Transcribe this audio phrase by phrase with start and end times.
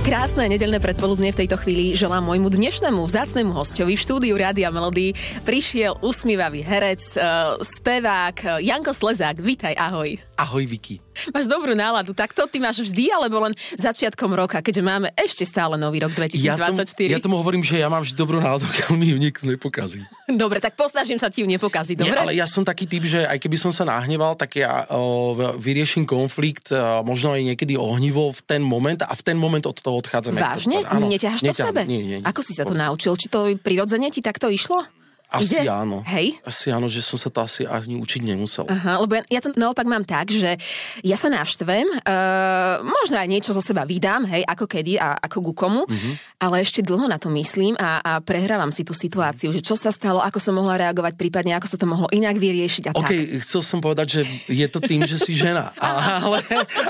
[0.00, 5.12] Krásne nedelné predpoludne v tejto chvíli želám môjmu dnešnému vzácnemu hostovi v štúdiu Rádia Melody.
[5.44, 9.44] Prišiel usmívavý herec, uh, spevák Janko Slezák.
[9.44, 10.16] Vítaj, ahoj.
[10.40, 11.04] Ahoj, Viki.
[11.36, 15.44] Máš dobrú náladu, tak to ty máš vždy, alebo len začiatkom roka, keďže máme ešte
[15.44, 16.40] stále nový rok 2024?
[16.40, 16.80] Ja tomu,
[17.12, 20.00] ja tomu hovorím, že ja mám vždy dobrú náladu, keď mi ju nikto nepokazí.
[20.24, 22.16] Dobre, tak posnažím sa ti ju nepokaziť, dobre?
[22.16, 25.36] Nie, ale ja som taký typ, že aj keby som sa nahneval, tak ja o,
[25.60, 29.76] vyrieším konflikt, o, možno aj niekedy ohnivo v ten moment a v ten moment od
[29.76, 30.38] toho odchádzame.
[30.38, 30.86] Vážne?
[30.86, 31.82] Áno, Neťaháš to v sebe?
[31.88, 32.26] Nie, nie, nie.
[32.26, 33.18] Ako si sa to naučil?
[33.18, 34.99] Či to prirodzene ti takto išlo?
[35.30, 35.70] Asi Ide?
[35.70, 36.02] áno.
[36.10, 36.42] Hej?
[36.42, 38.66] Asi áno, že som sa to asi ani učiť nemusel.
[38.66, 40.58] Aha, lebo ja, ja to naopak mám tak, že
[41.06, 45.38] ja sa naštvem, uh, možno aj niečo zo seba vydám, hej, ako kedy a ako
[45.50, 46.42] ku komu, mm-hmm.
[46.42, 49.94] ale ešte dlho na to myslím a, a prehrávam si tú situáciu, že čo sa
[49.94, 53.46] stalo, ako som mohla reagovať, prípadne ako sa to mohlo inak vyriešiť a OK, tak.
[53.46, 55.70] chcel som povedať, že je to tým, že si žena.
[56.20, 56.42] Ale,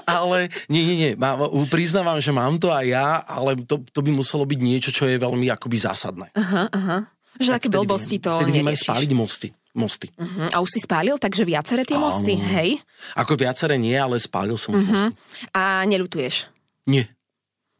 [0.08, 1.12] ale nie, nie, nie.
[1.14, 1.36] Má,
[1.70, 5.20] priznávam, že mám to aj ja, ale to, to by muselo byť niečo, čo je
[5.20, 6.32] veľmi akoby zásadné.
[6.34, 6.96] Aha, aha.
[7.40, 9.48] Že také blbosti to Vtedy viem aj spáliť mosty.
[9.72, 10.12] mosty.
[10.14, 10.52] Uh-huh.
[10.52, 12.44] A už si spálil, takže viaceré tie mosty, Áno.
[12.52, 12.76] hej?
[13.16, 14.84] Ako viaceré nie, ale spálil som uh-huh.
[14.84, 15.16] mosty.
[15.56, 16.52] A nelutuješ.
[16.84, 17.08] Nie.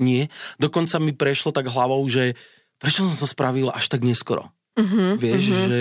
[0.00, 0.32] Nie.
[0.56, 2.32] Dokonca mi prešlo tak hlavou, že
[2.80, 4.48] prečo som to spravil až tak neskoro.
[4.80, 5.66] Uh-huh, Vieš, uh-huh.
[5.68, 5.80] že,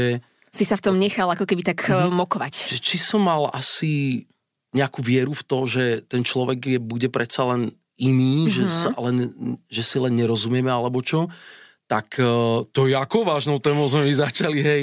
[0.49, 2.73] Si sa v tom nechal ako keby tak uh mokovať.
[2.73, 4.25] že či som mal asi
[4.75, 8.55] nejakú vieru v to, že ten človek je, bude predsa len iný, uh-huh.
[8.57, 9.29] že, sa len,
[9.69, 11.29] že si len nerozumieme alebo čo,
[11.89, 14.81] tak uh, to je ako vážnou témou sme my začali, hej.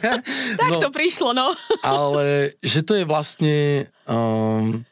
[0.60, 1.56] Tak to prišlo, no.
[1.80, 3.88] ale že to je vlastne...
[4.04, 4.84] Um,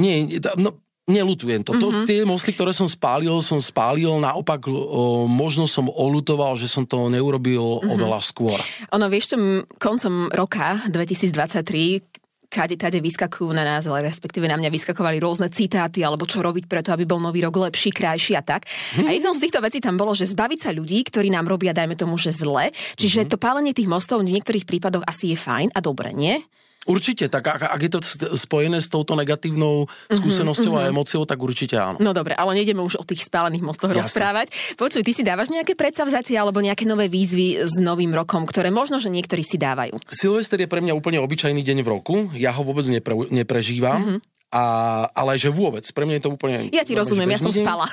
[0.00, 1.76] nie, no, nelutujem to.
[1.76, 4.12] to tie mosty, ktoré som spálil, som spálil.
[4.20, 8.56] Naopak, o, možno som olutoval, že som to neurobil oveľa skôr.
[8.94, 9.36] Ono, vieš čo,
[9.80, 16.00] koncom roka 2023 kade tade vyskakujú na nás, ale respektíve na mňa vyskakovali rôzne citáty,
[16.00, 18.64] alebo čo robiť preto, aby bol nový rok lepší, krajší a tak.
[19.04, 21.94] A jednou z týchto vecí tam bolo, že zbaviť sa ľudí, ktorí nám robia, dajme
[21.94, 22.72] tomu, že zle.
[22.96, 26.40] Čiže to pálenie tých mostov v niektorých prípadoch asi je fajn a dobre, nie?
[26.88, 28.00] Určite, tak ak, ak je to
[28.32, 32.00] spojené s touto negatívnou skúsenosťou a emóciou, tak určite áno.
[32.00, 34.08] No dobre, ale nejdeme už o tých spálených mostoch Jasné.
[34.08, 34.46] rozprávať.
[34.80, 38.96] Počuj, ty si dávaš nejaké predsavzatia alebo nejaké nové výzvy s novým rokom, ktoré možno,
[38.96, 40.00] že niektorí si dávajú.
[40.08, 42.16] Silvester je pre mňa úplne obyčajný deň v roku.
[42.32, 44.24] Ja ho vôbec nepre, neprežívam.
[44.48, 44.64] A,
[45.12, 46.72] ale že vôbec, pre mňa je to úplne...
[46.72, 47.64] Ja ti normálne, rozumiem, ja som deň.
[47.68, 47.86] spala.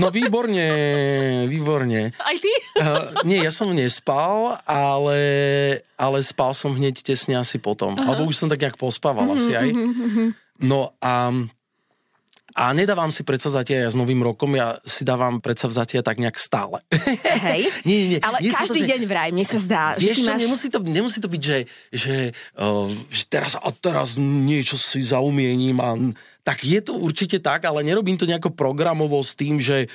[0.00, 0.66] No výborne,
[1.52, 2.16] výborne.
[2.16, 2.52] Aj ty?
[2.80, 5.20] Uh, nie, ja som nespal, ale,
[6.00, 7.92] ale spal som hneď tesne asi potom.
[7.92, 8.08] Uh-huh.
[8.08, 9.68] Alebo už som tak nejak pospával uh-huh, asi aj.
[9.68, 10.32] Uh-huh.
[10.64, 11.28] No a,
[12.58, 16.82] a nedávam si predsavzatia ja s Novým rokom, ja si dávam predsavzatia tak nejak stále.
[16.90, 17.70] Hej?
[17.86, 18.20] Nie, nie, nie.
[18.20, 20.42] Ale Nie som to, každý že- deň vraj, mne sa zdá, Vieš čo, máš...
[20.42, 21.58] nemusí, to, nemusí to byť, že,
[21.94, 22.16] že,
[22.58, 25.94] uh, že teraz a teraz niečo si zaumiením a
[26.42, 29.86] tak je to určite tak, ale nerobím to nejako programovo s tým, že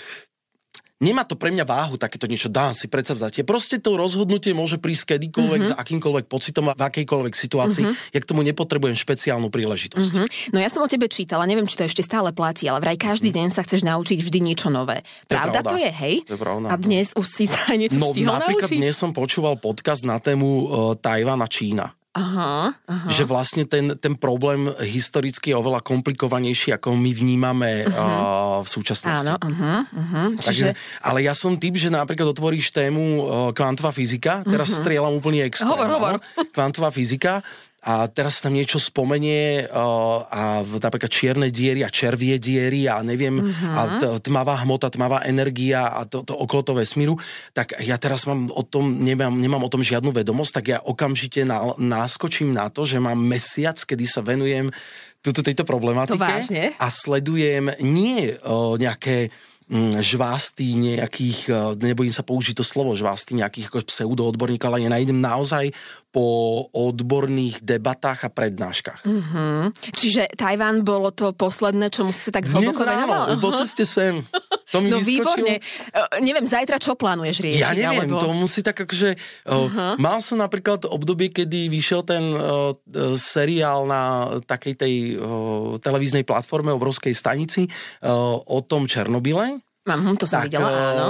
[1.04, 3.44] nemá to pre mňa váhu takéto niečo, dám si predsavzatie.
[3.44, 5.68] Proste to rozhodnutie môže prísť kedykoľvek, Mhm.
[5.68, 5.76] mm-hmm.
[5.76, 7.84] s akýmkoľvek pocitom a v akejkoľvek situácii.
[7.84, 8.12] Mm-hmm.
[8.12, 10.10] Ja k tomu nepotrebujem špeciálnu príležitosť.
[10.10, 10.26] Hm?
[10.50, 13.30] No ja som o tebe čítala, neviem, či to ešte stále platí, ale vraj každý
[13.30, 15.04] deň sa chceš naučiť vždy niečo nové.
[15.26, 15.70] Pravda pravda.
[15.70, 16.16] to je, hej?
[16.24, 16.68] To je pravda.
[16.68, 18.80] A dnes už si sa niečo No stihol napríklad naučiť?
[18.80, 20.66] dnes som počúval podcast na tému uh,
[20.96, 21.92] Tajvan a Čína.
[22.14, 23.10] Aha, aha.
[23.10, 29.26] že vlastne ten, ten problém historicky je oveľa komplikovanejší, ako my vnímame uh, v súčasnosti.
[29.26, 30.28] Áno, uh-huh, uh-huh.
[30.38, 31.02] Takže, Čiže...
[31.02, 34.82] ale ja som typ, že napríklad otvoríš tému uh, kvantová fyzika, teraz uh-huh.
[34.86, 35.74] strieľam úplne extrém.
[35.74, 36.14] Hovor, hovor.
[36.22, 36.46] no.
[36.54, 37.42] Kvantová fyzika
[37.84, 43.44] a teraz tam niečo spomenie uh, a napríklad čierne diery a červie diery a neviem,
[43.44, 43.76] uh-huh.
[43.76, 47.20] a t- tmavá hmota, tmavá energia a to, to okolo toho vesmíru,
[47.52, 51.44] tak ja teraz mám o tom, nemám, nemám o tom žiadnu vedomosť, tak ja okamžite
[51.44, 54.72] na, náskočím na to, že mám mesiac, kedy sa venujem
[55.20, 56.72] tuto, tejto problematike To vážne?
[56.80, 59.28] a sledujem nie uh, nejaké
[59.68, 64.92] mm, žvásty nejakých, uh, nebojím sa použiť to slovo žvásty nejakých ako pseudoodborníkov, ale ja
[64.92, 65.76] nájdem naozaj
[66.14, 69.02] po odborných debatách a prednáškach.
[69.02, 69.74] Mm.
[69.74, 73.34] Čiže Tajván bolo to posledné, čomu sa tak hlboko venoval?
[73.42, 74.22] po ceste sem.
[74.70, 75.10] To mi No vyskočilo.
[75.10, 75.54] výborne.
[75.90, 77.66] E, neviem, zajtra čo plánuješ riešiť?
[77.66, 78.22] Ja neviem, alebo...
[78.22, 79.18] to musí tak akože...
[79.50, 79.98] Uh-huh.
[79.98, 82.78] Mal som napríklad obdobie, kedy vyšiel ten uh,
[83.18, 89.66] seriál na takej tej uh, televíznej platforme, obrovskej stanici uh, o tom Černobyle.
[89.84, 91.08] Mám, hm, to som videla, eh, áno.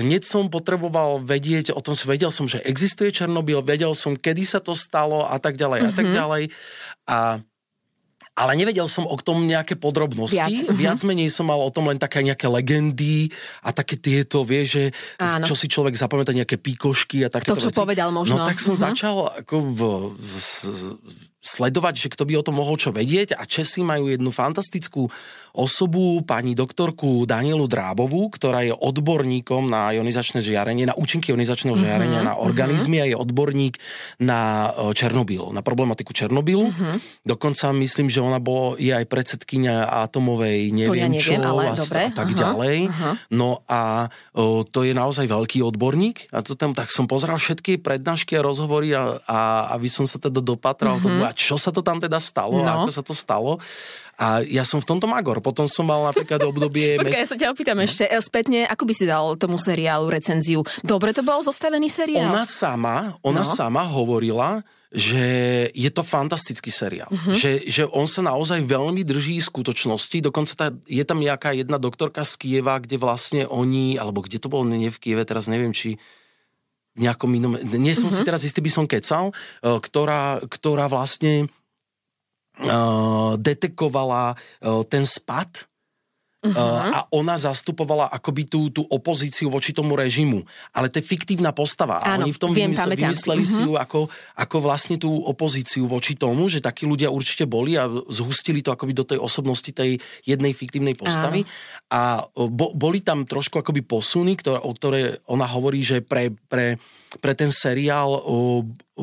[0.00, 4.40] hneď som potreboval vedieť, o tom som vedel som, že existuje Černobyl, vedel som, kedy
[4.42, 5.94] sa to stalo a tak ďalej a Mhm.
[5.94, 6.42] tak ďalej.
[7.06, 7.16] A
[8.34, 10.36] ale nevedel som o tom nejaké podrobnosti.
[10.36, 10.76] Viac, mhm.
[10.76, 13.32] Viac menej som mal o tom len také nejaké legendy
[13.62, 14.84] a také tieto, vieš, že
[15.16, 15.40] Áno.
[15.42, 17.76] čo si človek zapamätá, nejaké píkošky a takéto čo veci.
[17.78, 18.36] povedal možno.
[18.36, 18.82] No tak som Mhm.
[18.82, 19.80] začal ako v,
[20.12, 20.32] v,
[21.40, 25.08] sledovať, že kto by o tom mohol čo vedieť a Česi majú jednu fantastickú
[25.56, 32.20] osobu, pani doktorku Danielu Drábovú, ktorá je odborníkom na ionizačné žiarenie, na účinky ionizačného žiarenia
[32.20, 33.08] uh-huh, na organizmy uh-huh.
[33.08, 33.74] a je odborník
[34.20, 36.68] na e, Černobyl, na problematiku Černobylu.
[36.68, 37.00] Uh-huh.
[37.24, 41.62] Dokonca myslím, že ona bolo, je aj predsedkynia atomovej, neviem, to ja neviem čo ale
[41.72, 42.02] a, dobre.
[42.04, 42.42] a tak uh-huh.
[42.44, 42.76] ďalej.
[42.92, 43.12] Uh-huh.
[43.32, 47.80] No a o, to je naozaj veľký odborník a to tam tak som pozeral všetky
[47.80, 49.38] prednášky a rozhovory a, a
[49.72, 51.04] aby som sa teda dopatral uh-huh.
[51.08, 52.68] tomu, a čo sa to tam teda stalo, no.
[52.68, 53.56] a ako sa to stalo.
[54.16, 55.44] A ja som v tomto magor.
[55.44, 56.96] Potom som mal napríklad obdobie...
[57.00, 57.84] Počkaj, ja sa ťa opýtam no.
[57.84, 60.64] ešte e, spätne, ako by si dal tomu seriálu recenziu?
[60.80, 62.32] Dobre to bol zostavený seriál?
[62.32, 63.48] Ona sama, ona no.
[63.48, 65.24] sama hovorila, že
[65.76, 67.12] je to fantastický seriál.
[67.12, 67.36] Uh-huh.
[67.36, 70.24] Že, že on sa naozaj veľmi drží skutočnosti.
[70.24, 74.48] Dokonca tá, je tam nejaká jedna doktorka z Kieva, kde vlastne oni, alebo kde to
[74.48, 76.00] bolo, nie v Kieve, teraz neviem, či
[76.96, 77.60] v nejakom inom...
[77.76, 78.16] Nie som uh-huh.
[78.16, 81.52] si teraz istý, by som kecal, e, ktorá, ktorá vlastne
[83.36, 84.34] detekovala
[84.88, 85.68] ten spad
[86.46, 86.94] Uh-huh.
[86.94, 90.46] a ona zastupovala akoby tú, tú opozíciu voči tomu režimu.
[90.70, 91.98] Ale to je fiktívna postava.
[91.98, 93.56] A Áno, oni v tom viem, vymysle, vymysleli uh-huh.
[93.56, 93.66] si Mhm.
[93.66, 94.00] ju ako,
[94.38, 98.94] ako vlastne tú opozíciu voči tomu, že takí ľudia určite boli a zhustili to akoby
[98.94, 101.42] do tej osobnosti tej jednej fiktívnej postavy.
[101.42, 101.50] Áno.
[101.90, 102.00] A
[102.46, 106.78] bo, boli tam trošku akoby posuny, ktoré, o ktoré ona hovorí, že pre, pre,
[107.18, 108.62] pre ten seriál o,
[108.94, 109.02] o,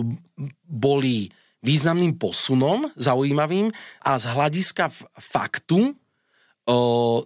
[0.63, 1.27] boli
[1.63, 3.71] významným posunom, zaujímavým
[4.03, 5.95] a z hľadiska faktu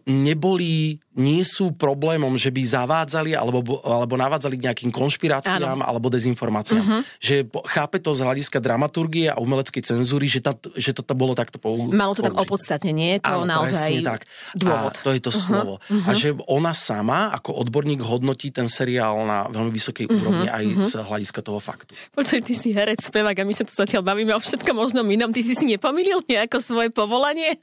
[0.07, 5.85] neboli, nie sú problémom, že by zavádzali alebo, alebo navádzali k nejakým konšpiráciám Áno.
[5.85, 6.85] alebo dezinformáciám.
[6.85, 6.99] Mhm.
[7.17, 7.35] Že
[7.73, 11.89] chápe to z hľadiska dramaturgie a umeleckej cenzúry, že, tá, že to bolo takto pou,
[11.89, 12.45] Malo to tam použiť.
[12.45, 14.29] opodstatnenie, to Áno, naozaj tak.
[14.53, 14.93] dôvod.
[14.93, 15.73] A to je to uh-huh, slovo.
[15.81, 16.05] Uh-huh.
[16.05, 20.65] A že ona sama, ako odborník, hodnotí ten seriál na veľmi vysokej uh-huh, úrovni aj
[20.69, 20.85] uh-huh.
[20.85, 21.97] z hľadiska toho faktu.
[22.13, 25.33] Počuj, ty si herec, spevák a my sa tu zatiaľ bavíme o všetkom možnom inom.
[25.33, 27.57] Ty si si nepomýlil nejako svoje povolanie?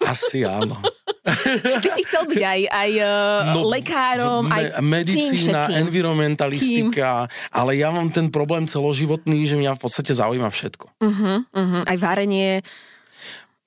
[0.00, 0.80] Asi áno.
[1.54, 7.50] Ty si chcel byť aj, aj no, lekárom, aj medicína, čím environmentalistika, kým?
[7.50, 10.86] ale ja mám ten problém celoživotný, že mňa v podstate zaujíma všetko.
[11.00, 11.82] Uh-huh, uh-huh.
[11.84, 12.62] Aj varenie,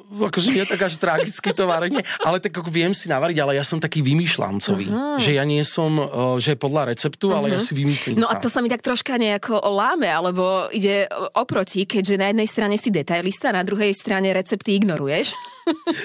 [0.08, 3.64] akože nie tak až tragicky to varenie, ale tak ako viem si navariť, ale ja
[3.68, 4.88] som taký vymýšľancový.
[4.88, 5.20] Uh-huh.
[5.20, 7.44] Že ja nie som, uh, že podľa receptu, uh-huh.
[7.44, 8.40] ale ja si vymyslím No sám.
[8.40, 12.76] a to sa mi tak troška nejako láme, alebo ide oproti, keďže na jednej strane
[12.80, 15.36] si detailista, na druhej strane recepty ignoruješ.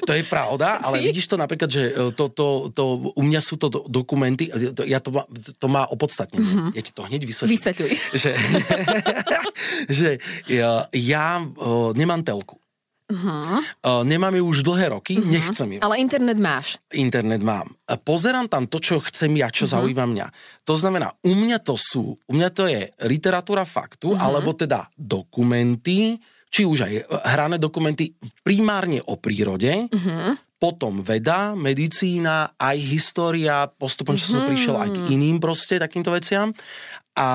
[0.06, 1.04] To je pravda, ale Či?
[1.14, 4.82] vidíš to napríklad, že e, to, to, to, u mňa sú to do- dokumenty, to,
[4.82, 6.43] ja to, má, to má opodstatnenie.
[6.43, 6.70] Mm-hmm.
[6.75, 7.54] Ja ti to hneď vysvetlím.
[7.54, 7.90] Vysvetľuj.
[8.19, 8.31] Že,
[10.02, 10.08] že
[10.50, 11.26] ja, ja
[11.94, 12.62] nemám telku.
[13.12, 13.61] Uh-huh.
[13.85, 15.29] Uh, nemám ju už dlhé roky, uh-huh.
[15.29, 15.79] nechcem ju.
[15.85, 16.81] Ale internet máš.
[16.97, 17.69] Internet mám.
[17.85, 19.85] A pozerám tam to, čo chcem ja, čo uh-huh.
[19.85, 20.26] zaujíma mňa.
[20.64, 24.25] To znamená, u mňa to sú, u mňa to je literatúra faktu, uh-huh.
[24.25, 26.17] alebo teda dokumenty,
[26.49, 26.93] či už aj
[27.37, 30.32] hrané dokumenty primárne o prírode, uh-huh.
[30.56, 36.49] potom veda, medicína, aj história, postupom, čo som prišiel aj k iným proste takýmto veciam.
[37.12, 37.29] A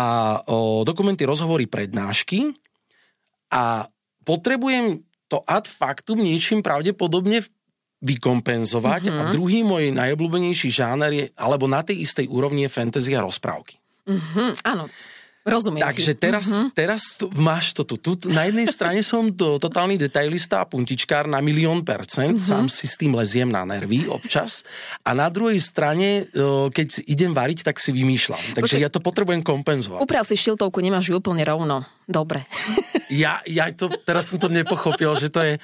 [0.50, 2.50] o, dokumenty, rozhovory, prednášky.
[3.54, 3.88] A
[4.26, 7.44] potrebujem to ad factum niečím pravdepodobne
[7.98, 9.20] vykompenzovať uh-huh.
[9.20, 13.82] a druhý môj najobľúbenejší žáner je, alebo na tej istej úrovni je fantasy a rozprávky.
[14.06, 14.54] Uh-huh.
[14.62, 14.86] Áno.
[15.48, 16.20] Rozumiem Takže ti.
[16.20, 16.70] teraz, uh-huh.
[16.76, 17.96] teraz tu, máš to tu.
[17.96, 18.28] tu.
[18.28, 22.52] Na jednej strane som to, totálny detailista a puntičkár na milión percent, uh-huh.
[22.52, 24.68] sám si s tým leziem na nervy občas.
[25.08, 28.60] A na druhej strane, e, keď idem variť, tak si vymýšľam.
[28.60, 28.84] Takže Počkej.
[28.84, 30.04] ja to potrebujem kompenzovať.
[30.04, 31.88] Uprav si šiltovku, nemáš ju úplne rovno.
[32.08, 32.48] Dobre.
[33.10, 35.60] Ja, ja to, teraz som to nepochopil, že to je,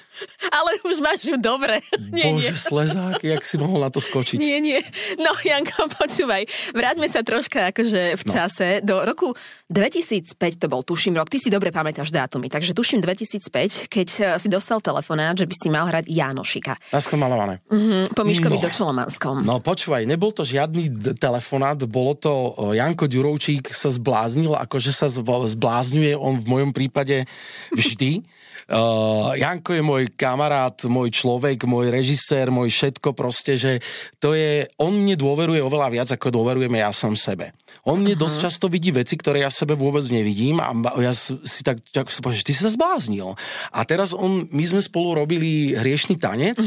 [0.46, 1.80] Ale už máš ju dobre.
[2.06, 2.44] Nie, nie.
[2.44, 4.36] bože, slezák, jak si mohol na to skočiť.
[4.38, 4.80] Nie, nie.
[5.16, 6.44] No, Janko, počúvaj.
[6.72, 8.68] Vráťme sa troška akože v čase.
[8.80, 9.32] Do roku
[9.70, 11.28] 2005 to bol, tuším, rok.
[11.28, 12.48] Ty si dobre pamätáš dátumy.
[12.48, 16.76] Takže tuším 2005, keď eh, si dostal telefonát, že by si mal hrať Jánošika.
[16.92, 17.64] Naskomalované.
[17.68, 18.62] Mm, po Miškovi No.
[18.62, 19.36] do Čolomanskom.
[19.42, 24.92] No počúvaj, nebol to žiadny d- telefonát, bolo to o, Janko Ďurovčík sa zbláznil, akože
[24.92, 27.30] sa zb- zblázňuje on v mojom prípade
[27.70, 28.26] vždy.
[28.72, 33.84] Uh, Janko je môj kamarát, môj človek, môj režisér, môj všetko proste, že
[34.18, 37.52] to je, on mne dôveruje oveľa viac, ako dôverujeme ja sám sebe.
[37.84, 40.72] On mne dosť často vidí veci, ktoré ja sebe vôbec nevidím a
[41.04, 43.36] ja si tak, tak si že ty si sa zbláznil.
[43.76, 46.64] A teraz on, my sme spolu robili hriešný tanec,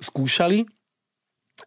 [0.00, 0.64] skúšali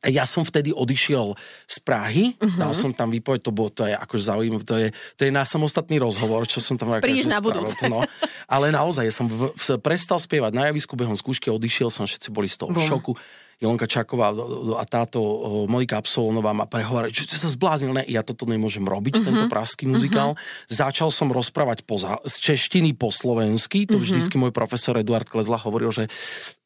[0.05, 1.33] ja som vtedy odišiel
[1.65, 2.59] z Prahy, uh-huh.
[2.59, 4.87] dal som tam výpoveď, to, bolo, to je akože zaujímavé, to je,
[5.17, 7.85] to je na samostatný rozhovor, čo som tam Prídeš akože na spravil, budúce.
[7.89, 7.99] No.
[8.45, 12.29] Ale naozaj, ja som v, v, prestal spievať na javisku behom skúšky, odišiel som, všetci
[12.29, 13.13] boli z toho v šoku.
[13.57, 14.29] Jelonka Čaková
[14.77, 15.17] a táto
[15.65, 19.25] Monika Absolonová ma prehovorili, že sa zbláznil, ne, ja toto nemôžem robiť, uh-huh.
[19.25, 20.37] tento praský muzikál.
[20.37, 20.69] Uh-huh.
[20.69, 24.05] Začal som rozprávať poza, z češtiny po slovensky, to uh-huh.
[24.05, 26.05] vždycky môj profesor Eduard Klezla hovoril, že,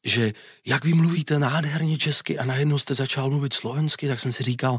[0.04, 0.36] že
[0.68, 4.76] jak vy mluvíte nádherne česky a najednou ste začal mluvit slovensky, tak som si říkal,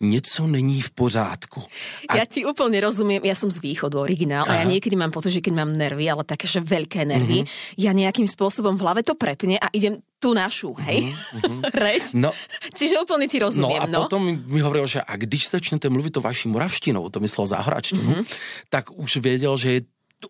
[0.00, 1.62] něco není v pořádku.
[2.08, 2.16] A...
[2.16, 4.52] Ja ti úplne rozumiem, ja som z východu originál Aha.
[4.52, 7.76] a ja niekedy mám pocit, že keď mám nervy, ale také, že veľké nervy, uh-huh.
[7.76, 11.04] ja nejakým spôsobom v hlave to prepne a idem tú našu, hej?
[11.36, 11.60] Uh-huh.
[11.84, 12.16] Reč?
[12.16, 12.32] No,
[12.72, 13.76] Čiže úplne ti rozumiem.
[13.76, 14.00] No a no?
[14.08, 18.24] potom mi hovoril, že a když začnete mluvit to vaší moravštinou, to myslel záhračtinu, uh-huh.
[18.72, 19.84] tak už vedel, že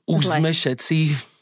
[0.06, 0.36] už Zle.
[0.42, 0.98] sme všetci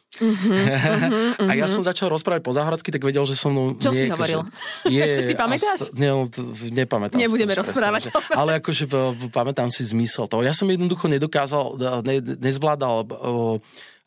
[0.09, 3.77] Uh-huh, uh-huh, a ja som začal rozprávať po záhradsky, tak vedel, že som mnou...
[3.77, 4.41] Čo nie, si hovoril?
[4.88, 5.93] Je, Ešte si pamätáš?
[5.93, 6.25] As, ne, no,
[6.73, 8.03] nepamätám Nebudeme si to, rozprávať.
[8.09, 8.85] Presne, že, ale akože
[9.29, 10.41] pamätám si zmysel toho.
[10.41, 11.77] Ja som jednoducho nedokázal,
[12.09, 13.05] ne, nezvládal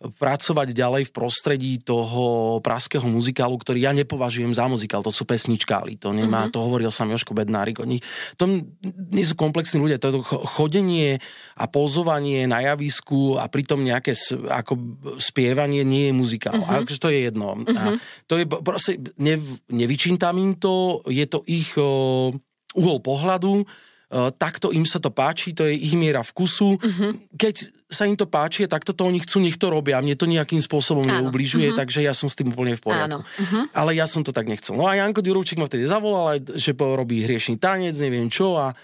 [0.01, 6.01] pracovať ďalej v prostredí toho praského muzikálu, ktorý ja nepovažujem za muzikál, to sú pesničkáli,
[6.01, 6.53] to nemá, mm-hmm.
[6.58, 8.01] to hovoril sám Joško Bednárik, oni,
[8.34, 8.50] to
[9.13, 10.24] nie sú komplexní ľudia, to je to
[10.58, 11.22] chodenie
[11.53, 14.17] a pozovanie na javisku a pritom nejaké
[14.50, 16.58] ako spievanie nie je muzikál.
[16.58, 16.74] Mm-hmm.
[16.74, 17.62] A akože to je jedno.
[17.62, 17.77] Mm-hmm.
[17.77, 17.84] A
[18.25, 18.91] to je proste,
[19.22, 19.38] ne,
[19.70, 22.34] nevyčítam im to, je to ich o,
[22.74, 23.70] uhol pohľadu,
[24.36, 26.75] takto im sa to páči, to je ich miera vkusu.
[26.75, 27.12] Uh-huh.
[27.32, 27.56] Keď
[27.88, 30.03] sa im to páči, takto to oni chcú, nech to robia.
[30.03, 31.32] Mne to nejakým spôsobom Áno.
[31.32, 31.80] neubližuje, uh-huh.
[31.80, 33.24] takže ja som s tým úplne v poriadku.
[33.24, 33.63] Uh-huh.
[33.72, 34.75] Ale ja som to tak nechcel.
[34.75, 38.75] No a Janko Ďurovčík ma vtedy zavolal, že robí hriešný tanec, neviem čo a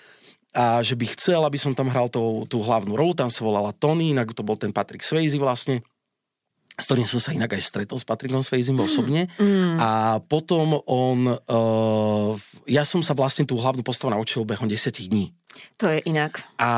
[0.58, 3.70] a že by chcel, aby som tam hral tú, tú hlavnú rolu, tam sa volala
[3.78, 5.86] Tony, inak to bol ten Patrick Swayze vlastne
[6.78, 9.26] s ktorým som sa inak aj stretol s Patrickom Svejzim osobne.
[9.42, 9.82] Mm.
[9.82, 9.90] A
[10.22, 12.32] potom on, uh,
[12.70, 15.34] ja som sa vlastne tú hlavnú postavu naučil behom 10 dní.
[15.82, 16.38] To je inak.
[16.62, 16.70] A,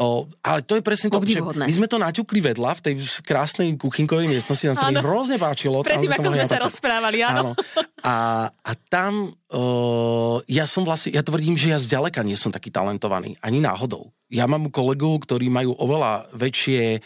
[0.00, 2.94] o, ale to je presne to, že my sme to naťukli vedľa v tej
[3.28, 5.84] krásnej kuchynkovej miestnosti, nám sa mi hrozne páčilo.
[5.84, 7.52] Predtým, ako sme sa rozprávali, áno.
[7.52, 7.52] áno.
[8.00, 9.62] A, a tam o,
[10.48, 14.08] ja som vlastne, ja tvrdím, že ja zďaleka nie som taký talentovaný, ani náhodou.
[14.32, 17.04] Ja mám kolegov, ktorí majú oveľa väčšie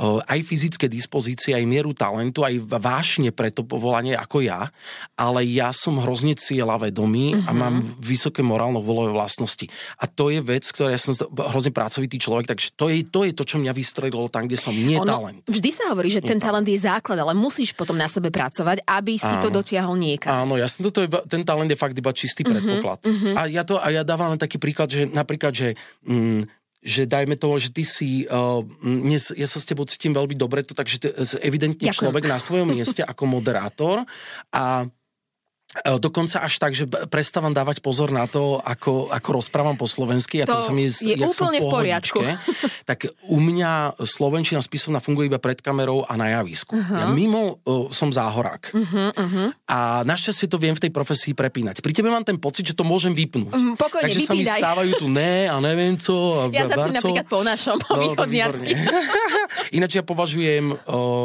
[0.00, 4.68] aj fyzické dispozície, aj mieru talentu, aj vášne pre to povolanie ako ja,
[5.16, 7.48] ale ja som hrozne cieľavedomý uh-huh.
[7.48, 7.58] a mhm.
[7.58, 9.64] mám vysoké morálno-volové vlastnosti.
[9.96, 11.16] A to je vec, ktorá ja som
[11.52, 14.76] hrozne pracovitý človek, takže to je to, je to čo mňa vystredilo tam, kde som
[14.76, 15.40] nie ono, talent.
[15.48, 18.84] Vždy sa hovorí, že nie ten talent je základ, ale musíš potom na sebe pracovať,
[18.84, 19.42] aby si Áno.
[19.42, 20.44] to dotiahol niekam.
[20.44, 22.52] Áno, jasne, toto je, ten talent je fakt iba čistý uh-huh.
[22.52, 23.00] predpoklad.
[23.08, 23.32] Uh-huh.
[23.32, 25.68] A ja to a ja dávam len taký príklad, že napríklad, že
[26.04, 30.38] mm, že dajme tomu, že ty si, uh, dnes, ja sa s tebou cítim veľmi
[30.38, 31.10] dobre, to takže ty,
[31.42, 31.98] evidentne Ďakujem.
[31.98, 34.06] človek na svojom mieste ako moderátor
[34.54, 34.86] a
[35.98, 40.40] dokonca až tak, že prestávam dávať pozor na to, ako, ako rozprávam po slovensky.
[40.40, 42.20] A to, to sa mi, je úplne v poriadku.
[42.86, 46.78] Tak u mňa slovenčina spisovná funguje iba pred kamerou a na javisku.
[46.78, 47.02] Uh-huh.
[47.02, 48.70] Ja mimo uh, som záhorák.
[48.70, 49.48] Uh-huh, uh-huh.
[49.66, 51.82] A našťastie to viem v tej profesii prepínať.
[51.82, 53.50] Pri tebe mám ten pocit, že to môžem vypnúť.
[53.58, 54.30] Um, pokojne, Takže vypínaj.
[54.30, 56.46] sa mi stávajú tu ne a neviem co.
[56.46, 58.14] A ja začnem napríklad po našom, po no,
[59.76, 60.78] Ináč ja považujem uh,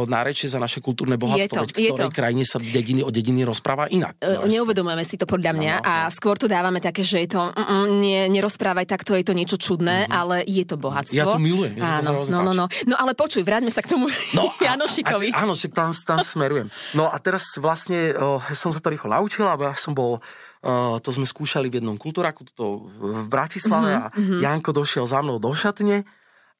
[0.09, 2.15] nárečie za naše kultúrne bohatstvo, veď v ktorej to.
[2.15, 4.17] krajine sa dediny o dediny rozpráva inak.
[4.17, 7.35] Uh, neuvedomujeme si to podľa mňa no, no, a skôr to dávame také, že je
[7.35, 10.19] to, mm, mm, nie, nerozprávaj takto, je to niečo čudné, mm-hmm.
[10.19, 11.17] ale je to bohatstvo.
[11.17, 11.77] Ja to milujem.
[11.79, 12.65] Ja áno, to no, no, no.
[12.67, 14.07] no ale počuj, vráťme sa k tomu
[14.37, 15.35] no, Janošikovi.
[15.35, 16.71] A, áno, že tam, tam smerujem.
[16.95, 20.23] No a teraz vlastne uh, som sa to rýchlo naučil, lebo ja som bol
[20.61, 24.37] Uh, to sme skúšali v jednom kultúraku to v Bratislave mm-hmm, a mhm.
[24.45, 26.05] Janko došiel za mnou do šatne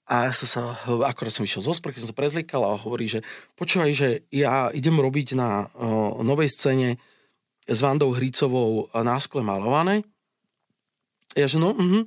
[0.10, 0.62] a ja som sa,
[1.06, 3.24] akorát som išiel zo sprchy, som sa prezliekal a hovorí, že
[3.56, 6.98] počúvaj, že ja idem robiť na uh, novej scéne
[7.68, 10.03] s Vandou Hrícovou na skle malované.
[11.38, 12.03] Ja že no, uh-huh.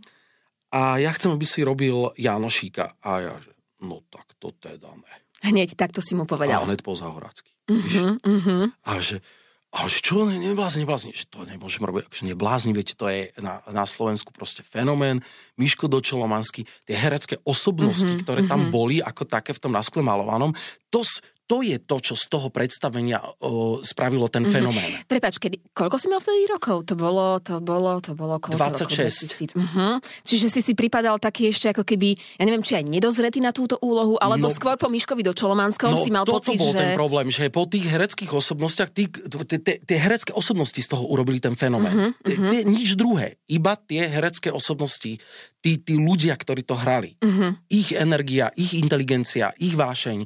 [0.74, 3.00] a ja chcem, aby si robil Janošíka.
[3.00, 5.14] A ja že, no tak to teda ne.
[5.44, 6.64] Hneď takto si mu povedal.
[6.64, 7.52] A hneď po Zahoracky.
[7.68, 8.72] Uh-huh, uh-huh.
[8.84, 9.24] A že,
[9.72, 13.32] a že čo, ne, neblázni, neblázni, že to nemôžem robiť, akože neblázni, veď to je
[13.40, 15.24] na, na Slovensku proste fenomén.
[15.56, 18.52] Miško Dočolomanský, tie herecké osobnosti, uh-huh, ktoré uh-huh.
[18.52, 20.52] tam boli ako také v tom naskle malovanom,
[20.92, 21.00] to,
[21.44, 24.54] to je to, čo z toho predstavenia o, spravilo ten mm-hmm.
[24.56, 24.90] fenomén.
[25.04, 26.88] Prepač, kedy, koľko si mal vtedy rokov?
[26.88, 29.52] To bolo, to bolo, to bolo koľko 26.
[29.52, 30.00] Uh-huh.
[30.24, 33.76] Čiže si si pripadal taký ešte ako keby, ja neviem, či aj nedozretý na túto
[33.84, 36.80] úlohu, alebo no, skôr po Miškovi do Čolomanskom no, si mal pocit, bol že...
[36.80, 42.16] ten problém, že po tých hereckých osobnostiach, tie herecké osobnosti z toho urobili ten fenomén.
[42.24, 42.64] Uh-huh.
[42.64, 45.20] Nič druhé, iba tie herecké osobnosti,
[45.60, 47.20] tí, tí ľudia, ktorí to hrali.
[47.20, 47.52] Uh-huh.
[47.68, 50.24] Ich energia, ich inteligencia, ich vášeň,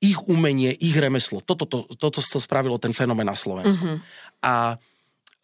[0.00, 1.44] ich umenie, ich remeslo.
[1.44, 3.84] Toto to, toto to spravilo ten fenomén na Slovensku.
[3.84, 4.00] Mm-hmm.
[4.40, 4.80] A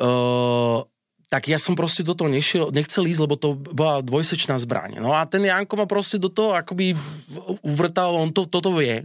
[0.00, 0.80] uh,
[1.28, 5.02] tak ja som proste do toho nešiel, nechcel ísť, lebo to bola dvojsečná zbraň.
[5.02, 6.96] No a ten Janko ma proste do toho akoby
[7.60, 9.04] uvrtal, on to, toto vie.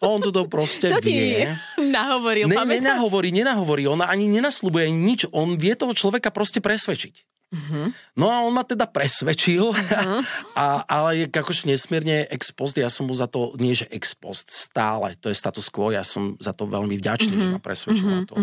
[0.00, 1.44] On to proste Čo vie.
[1.76, 2.80] nahovoril, Ne, pamätáš?
[2.80, 3.82] nenahovorí, nenahovorí.
[3.86, 5.28] Ona ani nenaslubuje nič.
[5.30, 7.35] On vie toho človeka proste presvedčiť.
[7.46, 7.94] Mhm.
[8.18, 9.70] No a on ma teda presvedčil,
[10.58, 14.18] a, ale je akože nesmierne ex post, ja som mu za to, nie že ex
[14.18, 18.08] post, stále, to je status quo, ja som za to veľmi vďačný, že ma presvedčil
[18.10, 18.34] na to.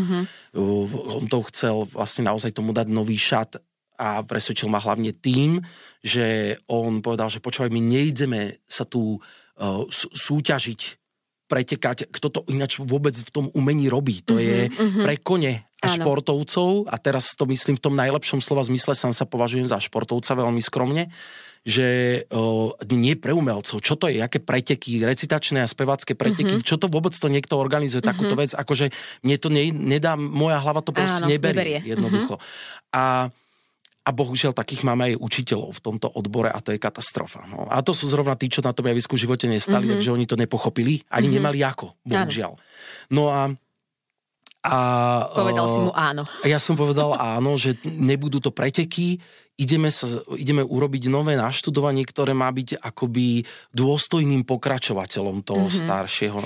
[0.55, 3.59] Uh, On to chcel vlastne naozaj tomu dať nový šat
[3.99, 5.59] a presvedčil ma hlavne tým,
[5.99, 11.02] že on povedal, že počúvaj, my nejdeme sa tu uh, sú- súťažiť
[11.53, 14.25] pretekať, kto to ináč vôbec v tom umení robí.
[14.25, 15.93] To je pre kone a Áno.
[16.01, 20.33] športovcov, a teraz to myslím v tom najlepšom slova zmysle, sám sa považujem za športovca
[20.33, 21.11] veľmi skromne,
[21.63, 21.87] že
[22.31, 26.87] o, nie pre umelcov, čo to je, aké preteky, recitačné a spevacké preteky, čo to
[26.87, 28.91] vôbec to niekto organizuje, takúto vec, akože
[29.27, 31.79] mne to ne, nedá, moja hlava to proste Áno, neberie, neberie.
[31.83, 32.35] jednoducho.
[32.95, 33.27] A
[34.03, 37.47] a bohužiaľ takých máme aj učiteľov v tomto odbore a to je katastrofa.
[37.47, 37.71] No.
[37.71, 39.95] A to sú zrovna tí, čo na tom javisku v živote nestali, mm-hmm.
[39.99, 41.35] takže oni to nepochopili, ani mm-hmm.
[41.39, 42.53] nemali ako, bohužiaľ.
[43.15, 43.51] No a
[44.63, 46.23] a, Povedal si mu áno.
[46.23, 49.19] a ja som povedal áno, že nebudú to preteky,
[49.59, 50.07] ideme, sa,
[50.39, 53.43] ideme urobiť nové naštudovanie, ktoré má byť akoby
[53.75, 55.83] dôstojným pokračovateľom toho mm-hmm.
[55.83, 56.39] staršieho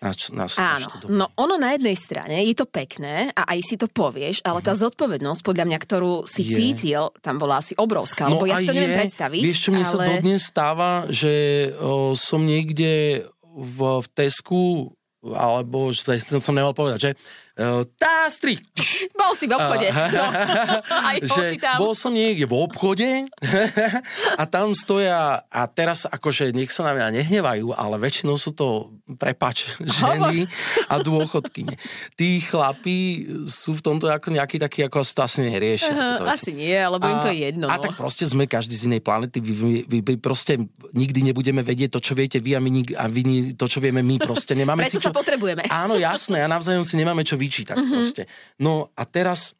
[0.00, 1.16] naš, naš, Áno, naštudovania.
[1.16, 4.76] no ono na jednej strane je to pekné a aj si to povieš, ale tá
[4.76, 6.54] zodpovednosť, podľa mňa, ktorú si Je.
[6.54, 9.00] cítil, tam bola asi obrovská, lebo ja si to neviem je.
[9.08, 9.42] predstaviť.
[9.42, 9.90] Vieš, čo mne ale...
[9.90, 11.32] sa dodnes stáva, že
[11.80, 13.24] o, som niekde
[13.56, 14.92] v, v Tesku,
[15.24, 17.10] alebo že som nemal povedať, že
[17.96, 18.60] tástri,
[19.16, 19.88] Bol si v obchode.
[19.88, 20.28] No.
[21.08, 21.80] Aj že tam.
[21.80, 23.24] bol som niekde v obchode
[24.40, 28.92] a tam stoja, a teraz akože nech sa na mňa nehnevajú, ale väčšinou sú to,
[29.16, 30.44] prepač, ženy
[30.92, 31.80] a dôchodkyne.
[32.12, 35.92] Tí chlapí sú v tomto ako nejaký taký, ako to asi neriešia.
[36.20, 36.28] veci.
[36.28, 37.66] Asi nie, lebo im to je jedno.
[37.72, 37.82] A no.
[37.82, 39.40] tak proste sme každý z inej planety.
[39.40, 40.60] Vy, vy, vy, vy proste
[40.92, 42.70] nikdy nebudeme vedieť to, čo viete vy a, my,
[43.00, 43.22] a vy
[43.56, 44.20] to, čo vieme my.
[44.20, 45.16] Proste nemáme Preto si sa čo...
[45.16, 45.64] potrebujeme.
[45.72, 46.44] Áno, jasné.
[46.44, 47.94] A navzájom si nemáme čo vyčítať mm-hmm.
[47.94, 48.22] proste.
[48.58, 49.54] No a teraz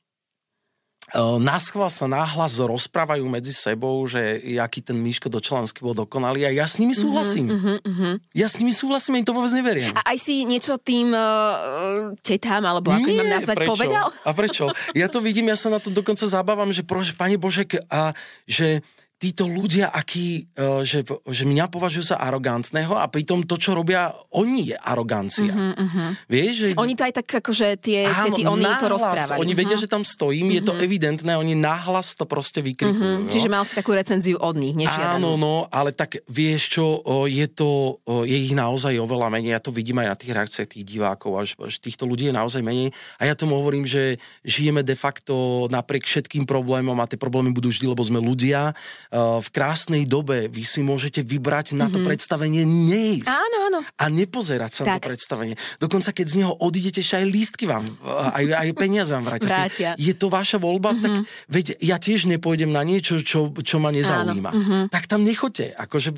[1.15, 6.43] uh, naschval sa náhlas rozprávajú medzi sebou, že aký ten Miško do Čelansky bol dokonalý
[6.47, 7.47] a ja s nimi súhlasím.
[7.47, 8.35] Mm-hmm.
[8.35, 9.95] Ja s nimi súhlasím, im to vôbec neveriem.
[9.95, 13.73] A aj si niečo tým uh, tetám, alebo ako mám nazvať, prečo?
[13.79, 14.07] povedal?
[14.27, 14.65] A prečo?
[14.99, 18.11] Ja to vidím, ja sa na to dokonca zabávam, že prože, Pane Božek, a
[18.51, 18.83] že
[19.17, 24.13] títo ľudia, akí, e, že, že mňa považujú za arogantného a pritom to, čo robia
[24.33, 25.53] oni, je arogancia.
[25.53, 26.11] Mhm, Uh-huh.
[26.27, 26.67] Vieš, že...
[26.77, 29.39] Oni to aj tak akože tie tety, oni to nahlas, rozprávali.
[29.41, 29.83] Oni vedia, Mhm.
[29.83, 33.29] že tam stojím, je to evidentné, oni nahlas to proste vykrikujú.
[33.29, 35.17] Mhm, Čiže mal si takú recenziu od nich, nežiadanú.
[35.17, 39.53] Áno, no, ale tak vieš čo, o, je to, o, je ich naozaj oveľa menej,
[39.53, 42.61] ja to vidím aj na tých reakciách tých divákov, až, až týchto ľudí je naozaj
[42.61, 47.53] menej a ja tomu hovorím, že žijeme de facto napriek všetkým problémom a tie problémy
[47.53, 48.75] budú vždy, lebo sme ľudia.
[49.15, 53.31] O, v krásnej dobe vy si môžete vybrať na to predstavenie neísť.
[53.31, 53.39] Mhm.
[53.39, 53.79] Áno, áno.
[53.87, 55.07] A nepozerať sa na Tak.
[55.07, 55.55] to predstavenie.
[55.79, 59.49] Dokonca keď z neho odídete, aj lístky vám, aj, aj peniaze vám vrátia.
[59.49, 59.91] Vrátia.
[59.97, 61.03] Je to vaša voľba, mm-hmm.
[61.03, 61.13] tak
[61.49, 64.51] veď ja tiež nepôjdem na niečo, čo, čo ma nezaujíma.
[64.53, 64.83] Mm-hmm.
[64.91, 65.75] Tak tam nechoďte.
[65.77, 66.13] Akože,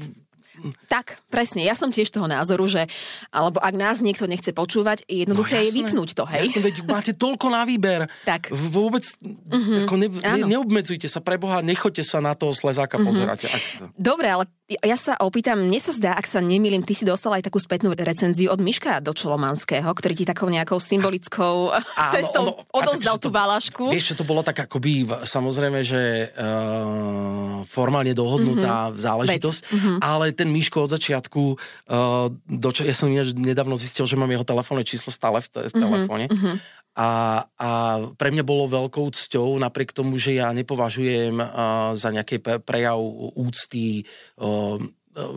[0.91, 1.63] Tak, presne.
[1.63, 2.91] Ja som tiež toho názoru, že
[3.31, 5.79] alebo ak nás niekto nechce počúvať, jednoduché je No jasné.
[5.85, 6.45] vypnúť to, hej?
[6.51, 8.11] Jasné, veď máte toľko na výber.
[8.27, 8.51] Tak.
[8.51, 9.85] Vôbec mm-hmm.
[9.87, 13.09] ako ne, ne, neobmedzujte sa, preboha, nechoďte sa na toho slezáka mm-hmm.
[13.09, 13.39] pozerať.
[13.49, 13.63] Ak,
[13.95, 17.49] Dobre, ale ja sa opýtam, mne sa zdá, ak sa nemýlim, ty si dostal aj
[17.49, 22.69] takú spätnú recenziu od Miška do Čolomanského, ktorý ti takou nejakou symbolickou Áno, cestou ono-
[22.77, 23.89] odovzdal tú to- valašku.
[23.89, 29.01] Vieš, čo to bolo tak akoby, samozrejme, že uh, formálne dohodnutá mm-hmm.
[29.01, 29.97] záležitosť, mm-hmm.
[30.05, 34.45] ale ten Miško od začiatku, uh, do čo, ja som nedávno zistil, že mám jeho
[34.45, 36.29] telefónne číslo stále v, te, v telefóne.
[36.29, 36.57] Mm-hmm.
[36.99, 37.71] A, a
[38.19, 42.99] pre mňa bolo veľkou cťou, napriek tomu, že ja nepovažujem uh, za nejaký prejav
[43.39, 44.58] úcty uh,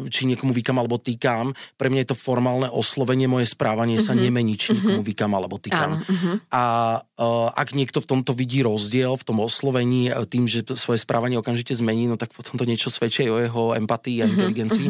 [0.09, 1.53] či niekomu vykam alebo týkam.
[1.77, 4.13] Pre mňa je to formálne oslovenie, moje správanie mm-hmm.
[4.13, 6.01] sa nemení, či niekomu vykam alebo týkam.
[6.01, 6.31] Áno, mhm.
[6.53, 6.63] A
[7.01, 11.39] uh, ak niekto v tomto vidí rozdiel, v tom oslovení, e, tým, že svoje správanie
[11.39, 14.87] okamžite zmení, no tak potom to niečo svedčí o jeho empatii a inteligencii.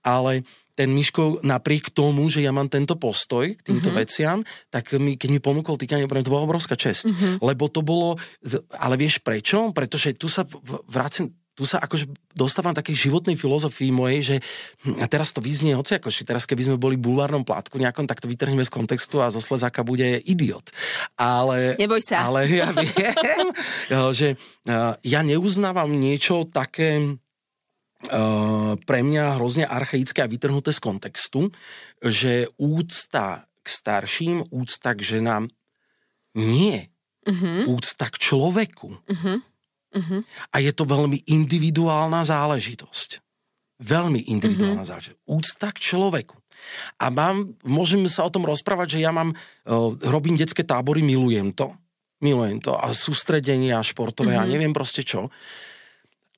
[0.00, 0.46] Ale
[0.78, 4.00] ten Miško napriek tomu, že ja mám tento postoj k týmto mm-hmm.
[4.00, 4.38] veciam,
[4.72, 7.04] tak mi, keď mi ponúkol týkanie, pre to bola obrovská čest.
[7.04, 7.44] Mm-hmm.
[7.44, 8.16] Lebo to bolo,
[8.80, 9.76] ale vieš prečo?
[9.76, 14.36] Pretože tu sa v- vracem, tu sa akože dostávam takej životnej filozofii mojej, že
[14.88, 18.08] hm, a teraz to vyznie hoci akože teraz keby sme boli v bulvárnom plátku nejakom,
[18.08, 20.72] tak to vytrhneme z kontextu a zo Slezáka bude idiot.
[21.20, 22.24] Ale, Neboj sa.
[22.32, 23.52] Ale ja viem,
[24.16, 27.20] že eh, ja neuznávam niečo také
[28.00, 31.52] Uh, pre mňa hrozne archaické a vytrhnuté z kontextu,
[32.00, 35.52] že úcta k starším, úcta k ženám
[36.32, 36.88] nie.
[37.28, 37.76] Uh-huh.
[37.76, 38.88] Úcta k človeku.
[39.04, 39.44] Uh-huh.
[39.90, 40.20] Uh-huh.
[40.54, 43.22] A je to veľmi individuálna záležitosť.
[43.80, 44.92] Veľmi individuálna uh-huh.
[44.92, 45.22] záležitosť.
[45.26, 46.36] Úcta k človeku.
[47.00, 51.56] A mám, môžeme sa o tom rozprávať, že ja mám, uh, robím detské tábory, milujem
[51.56, 51.72] to.
[52.20, 52.76] Milujem to.
[52.76, 54.48] A sústredenia športové mm-hmm.
[54.48, 55.32] a neviem proste čo.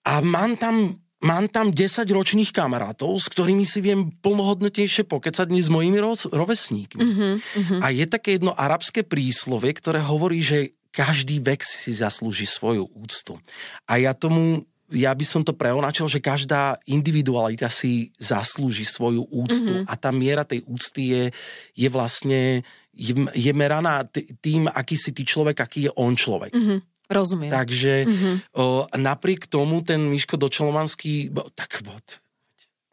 [0.06, 5.70] A mám tam mám tam 10 ročných kamarátov, s ktorými si viem plnohodnotnejšie pokecať dnes
[5.70, 6.98] s mojimi roz, rovesníkmi.
[6.98, 12.86] Mm-hmm, A je také jedno arabské príslovie, ktoré hovorí, že každý vek si zaslúži svoju
[12.92, 13.40] úctu.
[13.88, 19.72] A ja tomu ja by som to preonačil, že každá individualita si zaslúži svoju úctu
[19.72, 19.88] mm-hmm.
[19.88, 21.24] a tá miera tej úcty je,
[21.72, 22.60] je vlastne
[22.92, 24.04] je, je meraná
[24.44, 26.52] tým, aký si ty človek, aký je on človek.
[26.52, 26.78] Mm-hmm.
[27.08, 27.50] Rozumiem.
[27.52, 28.34] Takže mm-hmm.
[28.56, 32.20] o, napriek tomu ten Miško Dočelovanský, tak bod,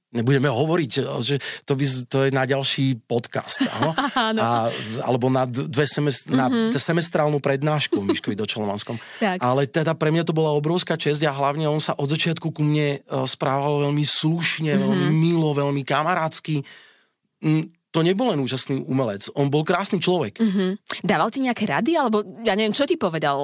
[0.09, 0.91] nebudeme hovoriť,
[1.21, 3.93] že to, by, to je na ďalší podcast, áno?
[4.39, 4.69] A,
[5.05, 6.37] alebo na, dve semest, mm-hmm.
[6.37, 6.69] na mhm.
[6.73, 8.97] semestrálnu prednášku Miškovi Dočelovanskom.
[9.21, 12.61] Ale teda pre mňa to bola obrovská česť a hlavne on sa od začiatku ku
[12.65, 14.85] mne e, správal veľmi slušne, mm-hmm.
[14.85, 16.65] veľmi milo, veľmi kamarátsky
[17.43, 20.37] mm, to nebol len úžasný umelec, on bol krásny človek.
[20.37, 21.01] Mm-hmm.
[21.01, 23.41] Dával ti nejaké rady, alebo ja neviem, čo ti povedal?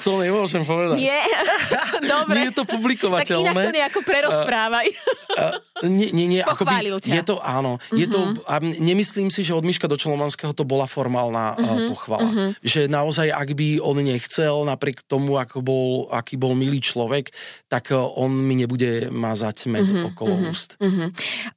[0.00, 0.96] To nemôžem povedať.
[0.96, 1.20] Nie?
[2.12, 2.40] Dobre.
[2.40, 3.52] Nie je to publikovateľné.
[3.52, 4.86] Tak inak to nejako prerozprávaj.
[4.88, 6.40] Uh, uh, nie, nie, nie.
[6.40, 7.14] Pochválil akoby, ťa.
[7.20, 7.76] Je to, áno.
[7.76, 7.98] Mm-hmm.
[8.00, 8.34] Je to, mhm.
[8.48, 11.68] a nemyslím si, že od Miška do Čelovanského to bola formálna mm-hmm.
[11.68, 12.28] uh, pochvala.
[12.32, 12.48] Mm-hmm.
[12.64, 17.28] Že naozaj, ak by on nechcel, napriek tomu, ako bol, aký bol milý človek,
[17.68, 20.08] tak uh, on mi nebude mazať med mm-hmm.
[20.16, 20.48] okolo mm-hmm.
[20.48, 20.80] úst.
[20.80, 21.08] Mm-hmm.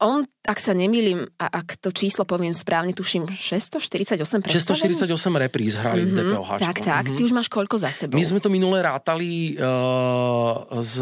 [0.04, 4.94] On ak sa nemýlim, a ak to číslo poviem správne, tuším 648 predstavení?
[5.02, 6.14] 648 repríz hrali mm-hmm.
[6.14, 6.52] v DPOH.
[6.62, 7.04] Tak, tak.
[7.10, 7.18] Mm-hmm.
[7.18, 8.16] Ty už máš koľko za sebou?
[8.16, 11.02] My sme to minule rátali uh, s,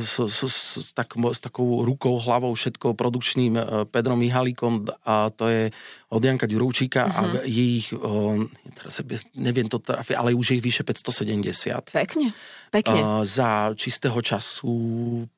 [0.00, 5.28] s, s, s, s, tak, s takou rukou, hlavou, všetko produkčným uh, Pedrom Mihalikom a
[5.30, 5.62] to je
[6.08, 7.18] od Janka Ďurovčíka uh-huh.
[7.18, 8.40] a je ich, uh,
[8.72, 9.04] teraz
[9.36, 11.92] neviem to trafiť, ale už je ich vyše 570.
[11.92, 12.32] Pekne.
[12.72, 13.00] Pekne.
[13.00, 14.72] Uh, za čistého času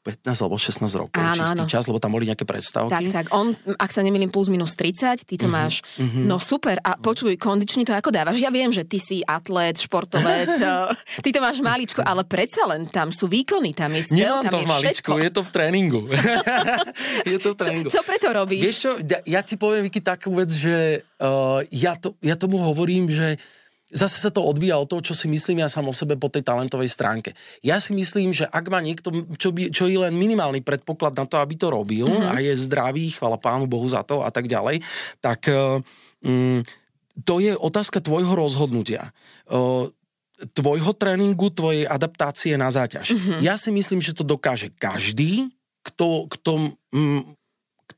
[0.07, 1.19] 15 alebo 16 rokov.
[1.19, 1.71] Áno, čistý áno.
[1.71, 2.91] čas, lebo tam boli nejaké predstavky.
[2.91, 3.27] Tak, tak.
[3.35, 5.51] On, ak sa nemýlim, plus minus 30, ty to uh-huh.
[5.51, 5.83] máš.
[5.99, 6.23] Uh-huh.
[6.23, 6.79] No super.
[6.87, 8.39] A počuj, kondične to ako dávaš?
[8.39, 10.55] Ja viem, že ty si atlet, športovec,
[11.25, 14.59] ty to máš maličko, ale predsa len tam sú výkony, tam je spel, tam to
[14.63, 15.25] je maličko, všetko.
[15.27, 16.01] je to v tréningu.
[17.35, 17.89] je to v tréningu.
[17.91, 18.63] Čo, čo preto robíš?
[18.63, 18.91] Vieš čo,
[19.27, 20.77] ja ti poviem, Vicky, takú vec, že
[21.25, 23.41] uh, ja, to, ja tomu hovorím, že
[23.91, 26.47] zase sa to odvíja od toho, čo si myslím ja sám o sebe po tej
[26.47, 27.35] talentovej stránke.
[27.65, 31.27] Ja si myslím, že ak má niekto, čo, by, čo je len minimálny predpoklad na
[31.27, 32.31] to, aby to robil mm-hmm.
[32.31, 34.85] a je zdravý, chvala pánu Bohu za to a tak ďalej,
[35.19, 36.63] tak um,
[37.27, 39.11] to je otázka tvojho rozhodnutia.
[39.51, 39.91] Uh,
[40.57, 43.13] tvojho tréningu, tvojej adaptácie na záťaž.
[43.13, 43.39] Mm-hmm.
[43.45, 45.53] Ja si myslím, že to dokáže každý,
[45.85, 47.40] kto, kto mm,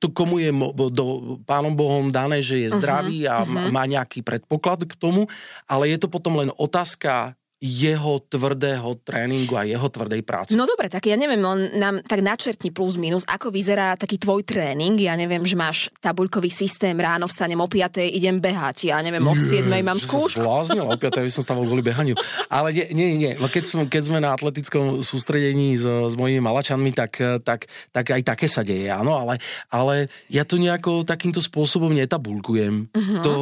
[0.02, 0.50] to, komu je
[0.90, 3.70] do, pánom Bohom dané, že je zdravý a uh-huh.
[3.70, 5.30] má nejaký predpoklad k tomu,
[5.70, 10.58] ale je to potom len otázka jeho tvrdého tréningu a jeho tvrdej práce.
[10.58, 14.98] No dobre, tak ja neviem, nám tak načrtni plus minus, ako vyzerá taký tvoj tréning.
[14.98, 19.30] Ja neviem, že máš tabuľkový systém, ráno vstanem o 5, idem behať, ja neviem, o
[19.38, 20.42] 7 mám skúšku.
[20.42, 22.18] Že o 5 by som stával kvôli behaniu.
[22.50, 23.32] Ale nie, nie, nie.
[23.38, 28.26] Keď, som, keď sme na atletickom sústredení s, s mojimi malačanmi, tak, tak, tak aj
[28.26, 29.38] také sa deje, áno, ale,
[29.70, 32.90] ale ja to nejako takýmto spôsobom netabulkujem.
[32.90, 33.22] Uh-huh.
[33.22, 33.34] To,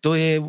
[0.00, 0.40] to je,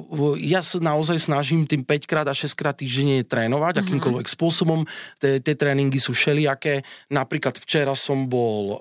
[0.48, 3.86] ja sa naozaj snažím tým 5 krát a 6 krát týždeň intenzívne trénovať, mm-hmm.
[3.90, 4.80] akýmkoľvek spôsobom.
[5.20, 6.86] Tie tréningy sú všelijaké.
[7.10, 8.78] Napríklad včera som bol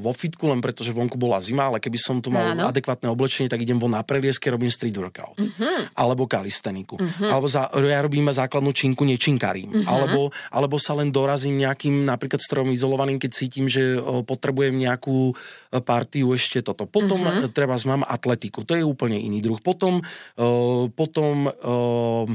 [0.00, 2.68] vo fitku, len pretože vonku bola zima, ale keby som tu mal Áno.
[2.72, 5.36] adekvátne oblečenie, tak idem von na prelieske, robím street workout.
[5.36, 5.96] Mm-hmm.
[5.96, 6.96] Alebo kalisteniku.
[6.96, 7.30] Mm-hmm.
[7.30, 9.72] Alebo za, ja robím základnú činku, nečinkarím.
[9.72, 9.88] Mm-hmm.
[9.88, 15.80] Alebo, alebo sa len dorazím nejakým napríklad strojom izolovaným, keď cítim, že potrebujem nejakú e,
[15.80, 16.84] partiu ešte toto.
[16.84, 17.52] Potom mm-hmm.
[17.56, 18.68] treba mám atletiku.
[18.68, 19.56] To je úplne iný druh.
[19.64, 20.04] Potom,
[20.36, 22.26] o, potom o,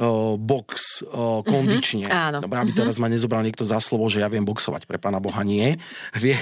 [0.00, 2.08] uh, box uh, kondične.
[2.08, 2.38] Mm-hmm, áno.
[2.40, 2.80] Dobre, aby mm-hmm.
[2.80, 5.76] teraz ma nezobral niekto za slovo, že ja viem boxovať, pre pána Boha nie.
[6.22, 6.36] Vie,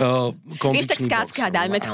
[0.00, 0.32] uh,
[0.72, 1.92] Vieš, tak skácka, dajme to.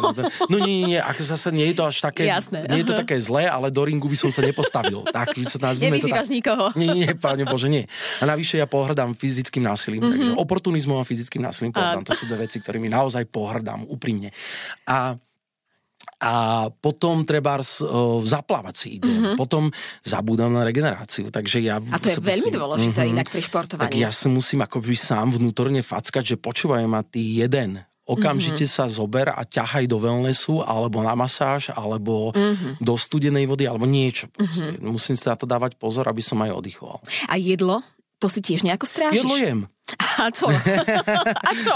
[0.52, 2.94] No nie, nie, nie, ak zase nie je to až také, Jasné, nie je to
[2.94, 5.02] také zlé, ale do ringu by som sa nepostavil.
[5.16, 6.28] Tak, by sa nazvime to tak.
[6.30, 6.64] nikoho.
[6.78, 7.88] Nie, nie, páne Bože, nie.
[8.22, 10.12] A navyše ja pohrdám fyzickým násilím, mm-hmm.
[10.12, 12.04] takže oportunizmom a fyzickým násilím pohrdám.
[12.06, 14.30] To sú dve veci, ktorými naozaj pohrdám, úprimne.
[14.86, 15.18] A
[16.16, 17.60] a potom treba
[18.24, 19.12] zaplávať si ide.
[19.12, 19.36] Mm-hmm.
[19.36, 19.68] Potom
[20.00, 21.28] zabúdam na regeneráciu.
[21.28, 23.84] Takže ja a to je veľmi musím, dôležité mm-hmm, inak pri športovaní.
[23.84, 28.78] Tak ja si musím akoby sám vnútorne fackať, že počúvaj ma ty jeden okamžite mm-hmm.
[28.78, 32.78] sa zober a ťahaj do wellnessu, alebo na masáž, alebo mm-hmm.
[32.78, 34.30] do studenej vody, alebo niečo.
[34.38, 34.86] Mm-hmm.
[34.86, 37.02] Musím sa na to dávať pozor, aby som aj oddychoval.
[37.26, 37.82] A jedlo?
[38.22, 39.26] To si tiež nejako strážiš?
[39.26, 39.60] Jedlo jem.
[40.18, 40.50] A čo?
[41.48, 41.70] A čo?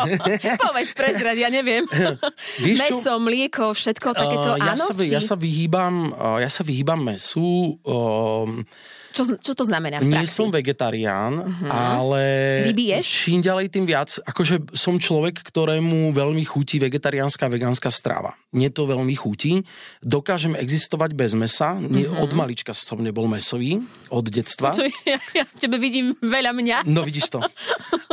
[0.58, 1.86] Povedz, prezrať, ja neviem.
[2.64, 2.82] Vieš čo?
[2.98, 4.82] Meso, mlieko, všetko takéto, Uh, ja, áno?
[4.82, 7.78] sa, či- ja sa vyhýbam, uh, ja sa vyhýbam mesu.
[7.86, 8.66] Um,
[9.10, 10.34] čo, čo to znamená v nie praxi?
[10.38, 12.22] som vegetarián, ale
[12.70, 13.06] Ryby ješ?
[13.26, 18.38] čím ďalej tým viac, akože som človek, ktorému veľmi chutí vegetariánska a vegánska strava.
[18.54, 19.62] Mne to veľmi chutí.
[20.02, 21.78] Dokážem existovať bez mesa.
[21.78, 23.78] Nie, Od malička som nebol mesový,
[24.10, 24.74] od detstva.
[24.74, 26.76] Čo, ja, ja v tebe vidím veľa mňa.
[26.86, 27.38] No vidíš to.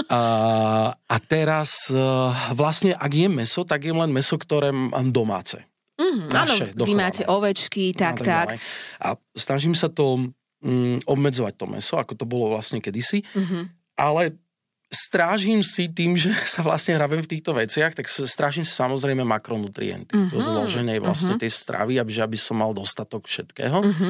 [0.07, 0.21] A,
[0.93, 5.65] a teraz uh, vlastne, ak je meso, tak je len meso, ktoré mám domáce.
[5.97, 7.01] Mm, áno, naše, vy dochované.
[7.01, 8.47] máte ovečky, tak, a tak.
[8.53, 8.57] ďalej.
[9.01, 10.29] A snažím sa to
[10.67, 13.23] mm, obmedzovať to meso, ako to bolo vlastne kedysi.
[13.31, 13.71] Mhm.
[13.95, 14.35] Ale
[14.87, 20.15] strážim si tým, že sa vlastne hravem v týchto veciach, tak strážim si samozrejme makronutrienty.
[20.15, 23.79] Mhm, To zloženie vlastne tej stravy, aby, aby som mal dostatok všetkého.
[23.83, 24.09] Mhm.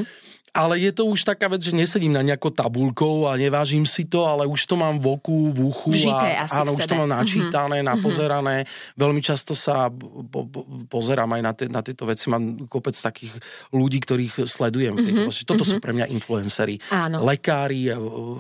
[0.58, 4.26] Ale je to už taká vec, že nesedím na nejakou tabulkou a nevážim si to,
[4.26, 5.94] ale už to mám v oku, v uchu.
[5.94, 6.90] Vžité a, asi áno, už sebe.
[6.90, 8.66] to mám načítané, napozerané.
[8.98, 12.34] Veľmi často sa po, po, pozerám aj na, te, na tieto veci.
[12.34, 13.38] Mám kopec takých
[13.70, 16.82] ľudí, ktorých sledujem v tejto mm Toto sú pre mňa influencery.
[16.90, 17.22] Áno.
[17.22, 17.96] Lekári, e,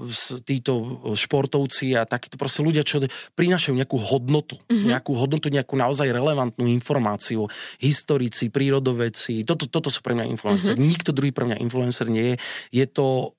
[0.09, 2.97] s- títo športovci a takíto proste ľudia, čo
[3.37, 4.57] prinášajú nejakú hodnotu.
[4.71, 7.45] Nejakú hodnotu, nejakú naozaj relevantnú informáciu.
[7.77, 9.45] Historici, prírodovedci.
[9.45, 10.81] Toto, toto sú pre mňa influencery.
[10.81, 12.35] Nikto druhý pre mňa influencer nie je.
[12.83, 13.35] Je to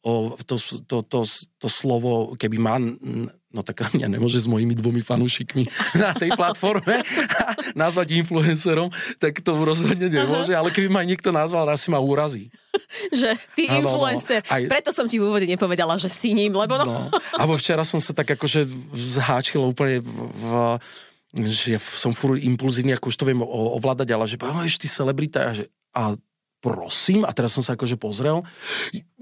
[0.47, 0.55] to,
[0.87, 1.19] to, to,
[1.59, 2.77] to slovo, keby má
[3.49, 5.65] no tak mňa nemôže s mojimi dvomi fanúšikmi
[6.03, 7.01] na tej platforme
[7.83, 12.53] nazvať influencerom, tak to rozhodne nemôže, ale keby ma niekto nazval, asi ma urazí.
[13.13, 13.85] Že ty áno.
[13.85, 14.41] influencer.
[14.47, 16.85] Aj- Preto som ti v úvode nepovedala, že si ním, lebo no...
[16.85, 17.09] No.
[17.37, 20.45] Abo včera som sa tak akože zháčil úplne v, v
[21.29, 25.41] že ja som furt impulzívny, ako už to viem ovládať, ale že ale ty celebrita
[25.45, 26.17] a, že, a
[26.59, 28.43] prosím, a teraz som sa akože pozrel,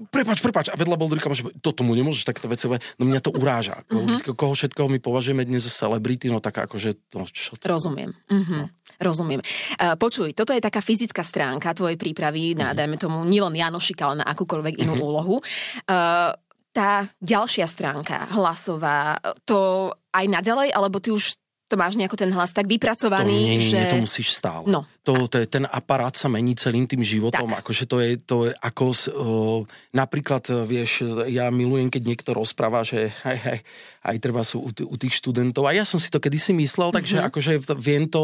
[0.09, 2.65] prepač, prepač, a vedľa bol Drika, že toto mu nemôžeš takto veci,
[2.97, 3.85] no mňa to uráža.
[3.89, 4.33] Mm-hmm.
[4.33, 7.63] Koho všetkoho my považujeme dnes za celebrity, no tak akože, no čo to...
[7.69, 8.13] Rozumiem.
[8.29, 8.73] Mhm.
[8.97, 9.45] Rozumiem.
[9.77, 14.25] Uh, počuj, toto je taká fyzická stránka tvojej prípravy na, dajme tomu, nielen Janošika, ale
[14.25, 15.37] na akúkoľvek inú úlohu.
[15.85, 16.33] Uh,
[16.73, 22.55] tá ďalšia stránka, hlasová, to aj naďalej, alebo ty už to máš nejako ten hlas
[22.55, 23.75] tak To, vypracovaný, nie, nie, že...
[23.75, 24.63] nie, to musíš stále.
[24.71, 24.87] No.
[25.03, 27.47] To, to je, ten aparát sa mení celým tým životom.
[27.47, 27.63] Tak.
[27.63, 28.95] Akože to je, to je ako, o,
[29.95, 33.59] napríklad, vieš, ja milujem, keď niekto rozpráva, že aj, aj,
[34.07, 35.67] aj treba sú u, t- u tých študentov.
[35.67, 37.25] A ja som si to kedysi myslel, takže Mhm.
[37.27, 38.23] akože viem to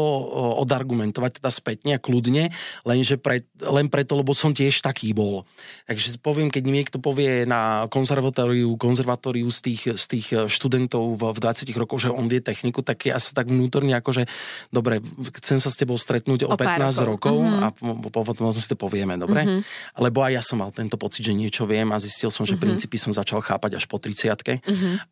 [0.58, 2.50] odargumentovať teda spätne a kľudne,
[2.82, 5.44] lenže pre, len preto, lebo som tiež taký bol.
[5.84, 11.38] Takže poviem, keď niekto povie na konzervatóriu, konzervatóriu z tých, z tých študentov v, v
[11.38, 14.24] 20 rokoch, že on vie techniku, tak ja sa tak vnútorne akože,
[14.70, 15.04] dobre,
[15.38, 17.36] chcem sa s tebou stretnúť o, O pár 15 rokov, rokov.
[17.44, 17.60] Mhm.
[17.60, 19.60] a po- po- potom si to povieme, dobre?
[19.94, 22.96] Lebo aj ja som mal tento pocit, že niečo viem a zistil som, že princípy
[22.96, 24.62] som začal chápať až po 30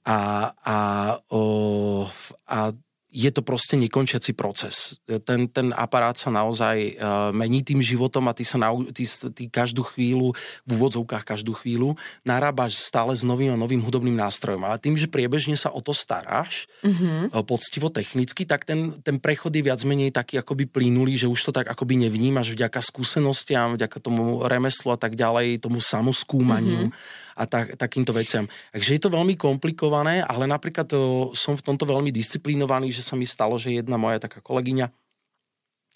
[0.06, 2.07] a, a, o,
[2.46, 2.72] a
[3.12, 4.96] je to proste nekončiaci proces.
[5.05, 9.53] Ten, ten aparát sa naozaj uh, mení tým životom a ty sa nau, ty, ty
[9.53, 10.33] každú chvíľu,
[10.64, 11.92] v úvodzovkách každú chvíľu,
[12.25, 14.64] narábaš stále s novým a novým hudobným nástrojom.
[14.64, 17.37] Ale tým, že priebežne sa o to staráš, mm-hmm.
[17.44, 21.53] poctivo technicky, tak ten, ten prechod je viac menej taký akoby plynulý, že už to
[21.53, 26.88] tak akoby nevnímaš vďaka skúsenostiam, vďaka tomu remeslu a tak ďalej, tomu samoskúmaniu.
[26.88, 28.46] Mm-hmm a tak, takýmto veciam.
[28.74, 33.16] Takže je to veľmi komplikované, ale napríklad to, som v tomto veľmi disciplinovaný, že sa
[33.16, 34.90] mi stalo, že jedna moja taká kolegyňa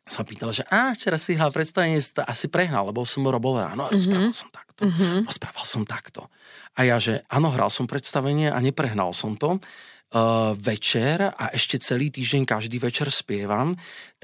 [0.06, 3.90] sa pýtala, že a včera si hral predstavenie, asi prehnal, lebo som robil ráno a
[3.90, 4.86] rozprával som takto.
[5.26, 6.30] Rozprával som takto.
[6.78, 9.58] A ja, že áno, hral som predstavenie a neprehnal som to.
[10.06, 13.74] Uh, večer a ešte celý týždeň každý večer spievam,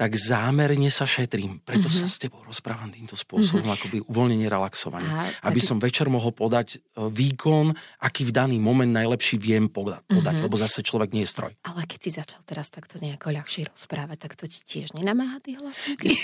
[0.03, 1.63] tak zámerne sa šetrím.
[1.63, 2.03] Preto mm-hmm.
[2.03, 3.79] sa s tebou rozprávam týmto spôsobom, mm-hmm.
[3.79, 5.07] akoby uvoľnenie, relaxovanie.
[5.07, 7.71] A aby taký- som večer mohol podať uh, výkon,
[8.03, 10.43] aký v daný moment najlepší viem podať, podať Mhm.
[10.43, 11.55] lebo zase človek nie je stroj.
[11.63, 15.55] Ale keď si začal teraz takto nejako ľahšie rozprávať, tak to ti tiež nenamáha tí
[15.55, 16.19] hlasníky?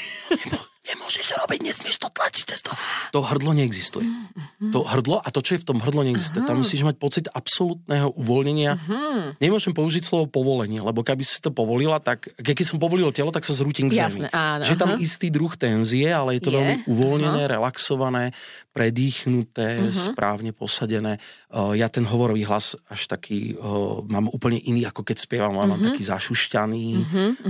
[0.89, 2.73] Nemôžeš robiť, nesmieš to tlačiť cez to.
[3.13, 4.09] To hrdlo neexistuje.
[4.09, 4.73] Mhm.
[4.73, 6.41] To hrdlo a to, čo je v tom hrdlo, neexistuje.
[6.49, 8.73] Tam musíš mať pocit absolútneho uvoľnenia.
[8.73, 9.37] Mhm.
[9.37, 13.45] Nemôžem použiť slovo povolenie, lebo keby si to povolila, tak keď som povolil telo, tak
[13.45, 14.35] sa zrútim k Jasné, zemi.
[14.35, 14.99] áno, Že tam aha.
[14.99, 18.31] istý druh tenzie, ale je to Je, veľmi uvoľnené, relaxované,
[18.79, 19.91] predýchnuté, Mhm.
[19.91, 21.19] správne posadené.
[21.51, 23.59] Ja ten hovorový hlas až taký
[24.07, 25.51] mám úplne iný, ako keď spievam.
[25.51, 25.85] Mám Mhm.
[25.91, 26.85] taký zašušťaný,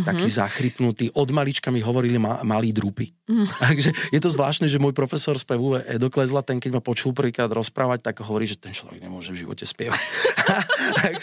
[0.02, 1.14] taký zachrypnutý.
[1.14, 3.14] Od malička mi hovorili ma, malí drúpy.
[3.30, 3.46] Mhm.
[3.70, 7.52] Takže je to zvláštne, že môj profesor spevu Edo Klezla, ten keď ma počul prvýkrát
[7.54, 10.02] rozprávať, tak hovorí, že ten človek nemôže v živote spievať.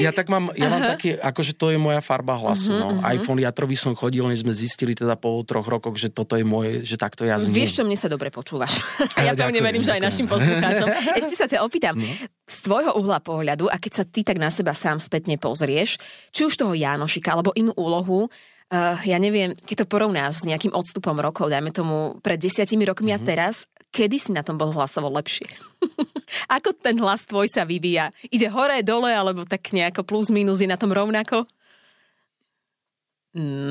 [0.00, 2.72] Ja tak mám, ja mám taký, akože to je moja farba hlasu.
[2.72, 2.98] No.
[3.06, 6.82] iPhone Jatrovi som chodil, než sme zistili teda po troch rokoch, že toto je moje,
[6.82, 7.62] že takto ja zniem.
[7.62, 8.32] Vieš, čo mne sa dobre
[8.72, 9.12] počúvaš.
[9.18, 10.88] A ja, pevne verím, že aj našim poslucháčom.
[11.20, 12.08] Ešte sa ťa opýtam, no.
[12.48, 16.46] z tvojho uhla pohľadu, a keď sa ty tak na seba sám spätne pozrieš, či
[16.46, 21.16] už toho Jánošika, alebo inú úlohu, uh, ja neviem, keď to porovnáš s nejakým odstupom
[21.20, 23.26] rokov, dajme tomu pred desiatimi rokmi mm-hmm.
[23.26, 25.48] a teraz, kedy si na tom bol hlasovo lepšie?
[26.56, 28.10] Ako ten hlas tvoj sa vyvíja?
[28.32, 31.44] Ide hore, dole, alebo tak nejako plus, minus je na tom rovnako?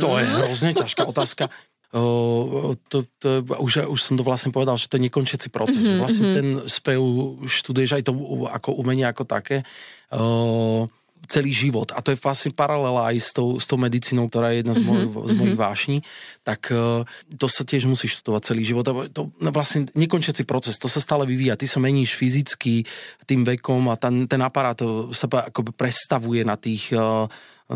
[0.02, 1.54] To je hrozne ťažká otázka.
[1.92, 5.84] Uh, to, to, už, už som to vlastne povedal, že to je nekončiaci proces.
[5.84, 6.00] Mm-hmm.
[6.00, 7.04] Vlastne ten spev
[7.44, 8.16] študuješ aj to
[8.48, 9.68] ako umenie ako také.
[10.08, 10.88] Uh,
[11.28, 11.94] celý život.
[11.94, 14.82] A to je vlastne paralela aj s tou, s tou medicínou, ktorá je jedna z,
[14.82, 15.28] moj, mm-hmm.
[15.28, 15.98] z mojich vášní.
[16.42, 17.04] Tak uh,
[17.36, 18.88] to sa tiež musí študovať celý život.
[18.88, 21.60] A to no, vlastne nekončiaci proces, to sa stále vyvíja.
[21.60, 22.88] Ty sa meníš fyzicky
[23.28, 24.80] tým vekom a ten, ten aparát
[25.12, 26.96] sa akoby prestavuje na tých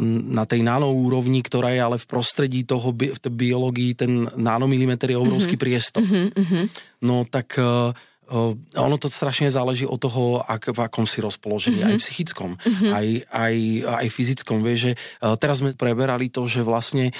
[0.03, 5.17] na tej nanoúrovni, ktorá je ale v prostredí toho, v tej biológii, ten nanomilimeter je
[5.19, 5.63] obrovský mm-hmm.
[5.63, 6.03] priestor.
[6.03, 6.63] Mm-hmm.
[7.07, 7.95] No tak uh,
[8.75, 11.95] ono to strašne záleží od toho, ak, v akom si rozpoložení, mm-hmm.
[11.95, 12.91] aj psychickom, mm-hmm.
[12.91, 13.55] aj, aj,
[14.03, 14.57] aj fyzickom.
[14.65, 17.15] Vieš, že uh, teraz sme preberali to, že vlastne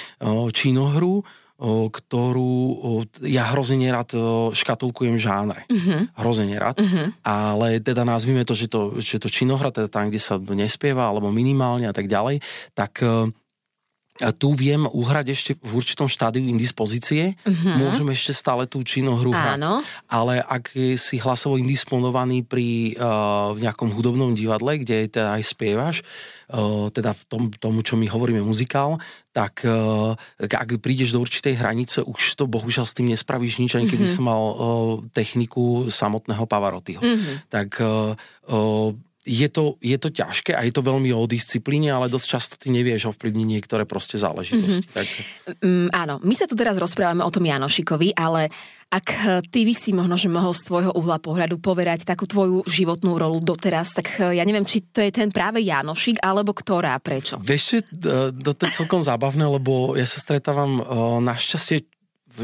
[0.52, 1.24] činohru
[1.60, 2.52] ktorú
[3.24, 4.12] ja hrozne nerad
[4.52, 5.64] škatulkujem žánre.
[5.72, 6.04] Uh-huh.
[6.20, 6.76] Hrozne nerad.
[6.76, 7.16] Uh-huh.
[7.24, 11.32] Ale teda nazvime to, že to, že to činohra, teda tam, kde sa nespieva, alebo
[11.32, 12.44] minimálne a tak ďalej,
[12.76, 13.00] tak
[14.16, 17.76] tu viem uhrať ešte v určitom štádiu indispozície, uh-huh.
[17.76, 19.60] môžem ešte stále tú činohru hrať.
[19.60, 19.84] Áno.
[20.08, 25.96] Ale ak si hlasovo indisponovaný pri uh, v nejakom hudobnom divadle, kde teda aj spievaš,
[26.52, 28.96] uh, teda v tom, tomu, čo my hovoríme muzikál,
[29.36, 33.86] tak uh, ak prídeš do určitej hranice, už to bohužiaľ s tým nespravíš nič, ani
[33.86, 34.16] keby uh-huh.
[34.16, 34.56] som mal uh,
[35.12, 37.04] techniku samotného Pavarottiho.
[37.04, 37.34] Uh-huh.
[37.52, 38.16] Tak uh,
[38.48, 42.54] uh, je to, je to ťažké a je to veľmi o disciplíne, ale dosť často
[42.54, 44.86] ty nevieš ovplyvniť niektoré proste záležitosti.
[44.86, 44.94] Mm-hmm.
[44.94, 45.06] Tak...
[45.66, 48.54] Mm, áno, my sa tu teraz rozprávame o tom Janošikovi, ale
[48.86, 49.06] ak
[49.50, 53.42] ty by si možno, že mohol z tvojho uhla pohľadu poverať takú tvoju životnú rolu
[53.42, 57.34] doteraz, tak ja neviem, či to je ten práve Janošik, alebo ktorá, prečo?
[57.42, 57.82] Vieš,
[58.46, 60.78] to je celkom zábavné, lebo ja sa stretávam
[61.18, 61.82] našťastie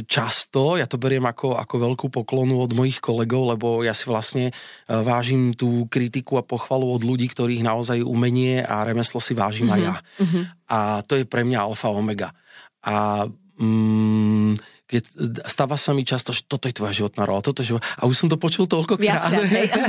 [0.09, 4.49] často, ja to beriem ako, ako veľkú poklonu od mojich kolegov, lebo ja si vlastne
[4.49, 4.53] e,
[4.89, 9.77] vážim tú kritiku a pochvalu od ľudí, ktorých naozaj umenie a remeslo si vážim mm-hmm.
[9.77, 9.95] aj ja.
[10.01, 10.45] Mm-hmm.
[10.73, 12.33] A to je pre mňa alfa omega.
[12.83, 13.29] A
[13.61, 15.09] mm, keď
[15.49, 17.81] stáva sa mi často, že toto je tvoja životná rola, toto je život...
[17.97, 19.33] A už som to počul toľkokrát,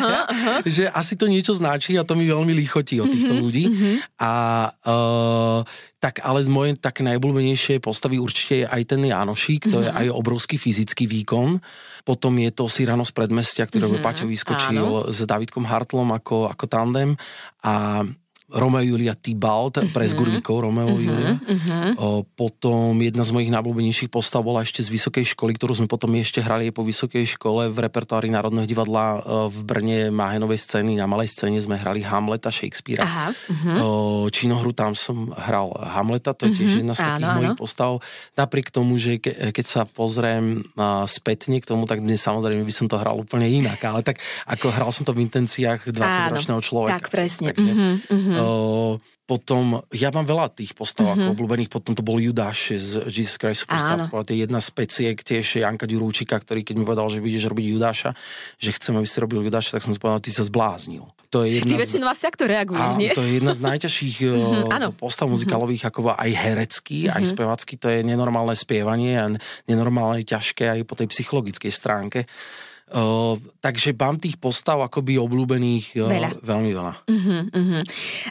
[0.80, 3.66] že asi to niečo značí a to mi veľmi lichotí od týchto mm-hmm, ľudí.
[3.68, 3.96] Mm-hmm.
[4.24, 4.32] A
[4.72, 5.60] uh,
[6.00, 9.84] tak ale z mojej tak najobľúbenejšie postavy určite je aj ten Janošík, to mm-hmm.
[9.84, 11.60] je aj obrovský fyzický výkon.
[12.08, 15.12] Potom je to Cyrano z predmestia, ktorého mm-hmm, Paťo vyskočil áno.
[15.12, 17.20] s Davidkom Hartlom ako, ako tandem.
[17.60, 18.08] A
[18.54, 19.89] Romeo Julia Tybalt, uh-huh.
[19.89, 21.02] pre zgurníkov Romeo uh-huh.
[21.02, 21.34] Julia.
[21.42, 22.22] Uh-huh.
[22.38, 26.39] Potom jedna z mojich najobľúbenejších postav bola ešte z vysokej školy, ktorú sme potom ešte
[26.46, 31.02] hrali po vysokej škole v repertoári Národného divadla v Brne Máhenovej scény.
[31.02, 33.02] Na malej scéne sme hrali Hamleta Shakespearea.
[33.02, 33.28] Aha.
[33.34, 34.30] Uh-huh.
[34.30, 36.82] Činohru tam som hral Hamleta, to je tiež uh-huh.
[36.86, 37.62] jedna z takých áno, mojich áno.
[37.62, 37.92] postav.
[38.38, 40.62] Napriek tomu, že ke, keď sa pozriem
[41.10, 43.82] spätne k tomu, tak dnes samozrejme by som to hral úplne inak.
[43.82, 47.02] Ale tak ako hral som to v intenciách 20-ročného človeka.
[47.02, 47.50] Tak presne.
[47.58, 48.42] Takže, uh-huh, uh-huh.
[48.43, 51.32] Uh, potom, ja mám veľa tých postav mm-hmm.
[51.32, 55.15] ako obľúbených, potom to bol Judáš z Jesus Christ Superstar, to je jedna z peciek,
[55.15, 58.12] tiež Janka Ďurúčika, ktorý keď mi povedal, že budeš robiť Judáša,
[58.60, 61.08] že chcem, aby si robil Judáša, tak som si povedal, ty sa zbláznil.
[61.32, 63.15] To je jedna Ty väčšinou asi takto reaguješ, nie?
[63.15, 67.15] To je jedna z najťažších mm-hmm, postav muzikálových, ako aj herecký, mm-hmm.
[67.15, 69.32] aj spevacký, to je nenormálne spievanie a
[69.71, 72.27] nenormálne ťažké aj po tej psychologickej stránke.
[72.93, 76.29] Uh, takže mám tých postav akoby obľúbených uh, veľa.
[76.45, 76.93] veľmi veľa.
[77.10, 77.82] Uh-huh, uh-huh.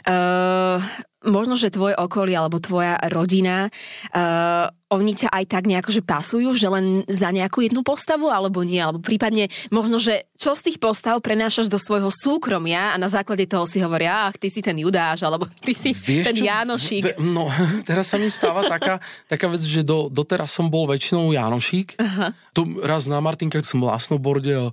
[0.07, 0.79] Uh,
[1.23, 3.71] možno, že tvoje okolie alebo tvoja rodina,
[4.13, 8.61] uh, oni ťa aj tak nejako že pasujú, že len za nejakú jednu postavu alebo
[8.61, 13.09] nie, alebo prípadne možno, že čo z tých postav prenášaš do svojho súkromia a na
[13.09, 16.45] základe toho si hovoria, ach, ty si ten Judáš, alebo ty si Vieš ten čo?
[16.45, 17.17] Jánošík.
[17.23, 17.49] No,
[17.89, 21.97] teraz sa mi stáva taká, taká vec, že do, doteraz som bol väčšinou Jánošík.
[21.97, 22.37] Aha.
[22.53, 24.65] To raz na Martinkách som bol na snowboarde a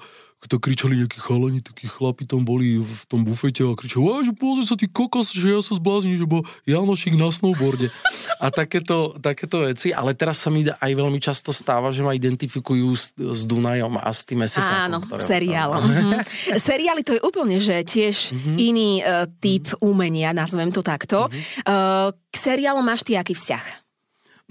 [0.49, 4.33] to kričali nejakí chalani, takí chlapi tam boli v tom bufete a kričali, a že
[4.33, 7.93] pozri sa ty kokos, že ja sa zblázním, že bol Janošik na snowboarde.
[8.41, 12.89] A takéto, takéto veci, ale teraz sa mi aj veľmi často stáva, že ma identifikujú
[12.97, 14.89] s, s Dunajom a s tým SSA.
[14.89, 15.85] Áno, seriálom.
[15.85, 16.21] Mm-hmm.
[16.57, 18.57] Seriály to je úplne, že tiež mm-hmm.
[18.57, 19.85] iný uh, typ mm-hmm.
[19.85, 21.29] umenia, nazvem to takto.
[21.29, 21.69] Mm-hmm.
[21.69, 23.65] Uh, k seriálom máš ty aký vzťah?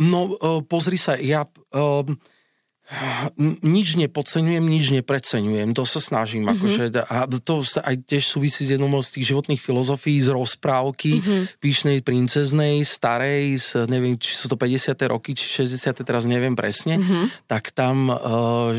[0.05, 1.49] No, uh, pozri sa, ja...
[1.73, 2.05] Uh,
[3.61, 6.49] nič nepodceňujem, nič nepreceňujem, to sa snažím.
[6.49, 6.57] Mm-hmm.
[6.57, 11.21] Akože, a to sa aj tiež súvisí s jednou z tých životných filozofií, z rozprávky
[11.21, 11.41] mm-hmm.
[11.61, 14.97] píšnej princeznej, starej, z, neviem, či sú to 50.
[15.05, 16.01] roky, či 60.
[16.01, 17.45] teraz neviem presne, mm-hmm.
[17.45, 18.73] tak tam uh,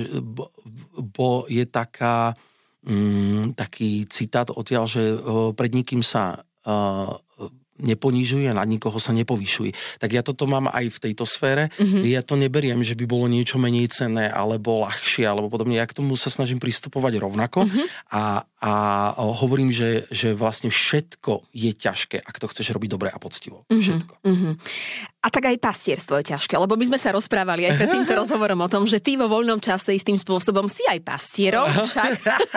[0.98, 2.34] bo, je taká,
[2.82, 7.14] um, taký citát odtiaľ, že uh, pred nikým sa uh,
[7.80, 10.00] neponižuje a na nikoho sa nepovyšuje.
[10.00, 11.72] Tak ja toto mám aj v tejto sfére.
[11.76, 12.02] Mm-hmm.
[12.08, 15.80] Ja to neberiem, že by bolo niečo menej cenné alebo ľahšie alebo podobne.
[15.80, 17.86] Ja k tomu sa snažím pristupovať rovnako mm-hmm.
[18.14, 18.72] a, a
[19.16, 23.64] hovorím, že, že vlastne všetko je ťažké, ak to chceš robiť dobre a poctivo.
[23.68, 23.82] Mm-hmm.
[23.82, 24.14] Všetko.
[24.22, 24.52] Mm-hmm.
[25.24, 28.60] A tak aj pastierstvo je ťažké, lebo my sme sa rozprávali aj pred týmto rozhovorom
[28.60, 32.10] o tom, že ty vo voľnom čase istým spôsobom si aj pastierom však.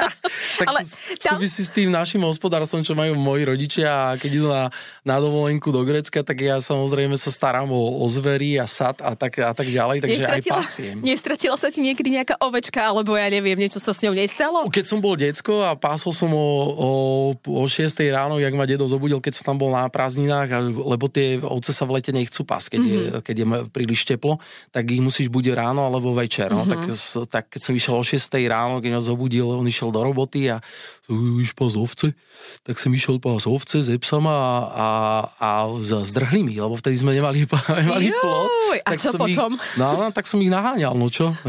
[0.59, 0.83] tak Ale
[1.23, 1.39] tam...
[1.39, 4.67] súvisí s tým našim hospodárstvom, čo majú moji rodičia a keď idú na,
[5.07, 8.97] na na dovolenku do Grecka, tak ja samozrejme sa starám o, o zvery a sad
[8.97, 10.95] a tak, a tak ďalej, takže nestratila, aj pasiem.
[11.05, 14.65] Nestratila sa ti niekedy nejaká ovečka, alebo ja neviem, niečo sa s ňou nestalo?
[14.73, 16.89] Keď som bol decko a pásol som o, o,
[17.37, 21.37] o 6 ráno, jak ma dedo zobudil, keď som tam bol na prázdninách, lebo tie
[21.45, 22.93] ovce sa v lete nechcú pás, keď, mm-hmm.
[22.93, 23.21] je, mhm.
[23.25, 24.37] keď je príliš teplo,
[24.69, 26.53] tak ich musíš buď ráno alebo večer.
[26.53, 27.25] No, mm-hmm.
[27.25, 30.53] tak, tak keď som išiel o 6 ráno, keď ma zobudil, on išiel do roboty
[30.53, 30.61] a
[31.09, 32.15] už pás ovce,
[32.63, 34.87] tak som išiel pás ovce s epsama a, a,
[35.35, 35.49] a
[35.83, 37.43] zdrhli mi, lebo vtedy sme nemali,
[37.83, 38.51] nemali plot.
[38.87, 39.57] A tak čo potom?
[39.57, 41.33] Ich, no, no, tak som ich naháňal, no čo?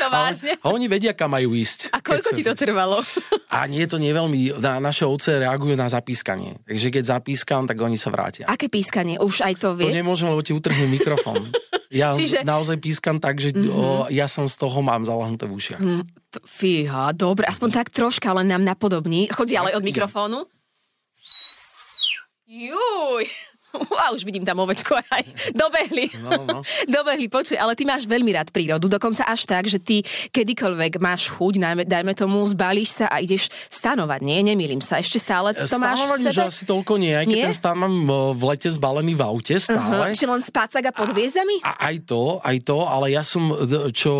[0.00, 0.56] To vážne?
[0.60, 1.92] A oni vedia, kam majú ísť.
[1.92, 3.02] A koľko ti to trvalo?
[3.50, 4.58] A nie, to nie veľmi.
[4.62, 6.58] Na, naše ovce reagujú na zapískanie.
[6.64, 8.46] Takže keď zapískam, tak oni sa vrátia.
[8.46, 9.18] Aké pískanie?
[9.18, 9.89] Už aj to vie?
[9.90, 11.50] To nemôžem, lebo ti utrhnú mikrofón.
[11.90, 12.46] Ja Čiže...
[12.46, 13.74] naozaj pískam tak, že mm-hmm.
[13.74, 15.82] o, ja som z toho mám zalahnuté v ušiach.
[15.82, 16.06] Mm,
[16.46, 19.26] fíha, dobre, aspoň tak troška, ale nám napodobní.
[19.26, 20.46] Chodí ale od mikrofónu.
[22.46, 23.26] Juj,
[24.02, 25.54] a už vidím tam ovečko aj.
[25.54, 26.10] Dobehli.
[26.22, 26.58] No, no.
[26.94, 30.02] Dobehli, počuj, ale ty máš veľmi rád prírodu, dokonca až tak, že ty
[30.34, 34.38] kedykoľvek máš chuť, najmä, dajme tomu, zbalíš sa a ideš stanovať, nie?
[34.42, 36.34] Nemýlim sa, ešte stále to Stanovať, máš v sebe?
[36.34, 37.46] že asi toľko nie, aj keď nie?
[37.46, 37.94] ten stan mám
[38.34, 40.10] v lete zbalený v aute stále.
[40.10, 40.16] Uh-huh.
[40.16, 41.62] Či len spácak a pod hviezdami?
[41.62, 43.54] A, a, aj to, aj to, ale ja som,
[43.94, 44.12] čo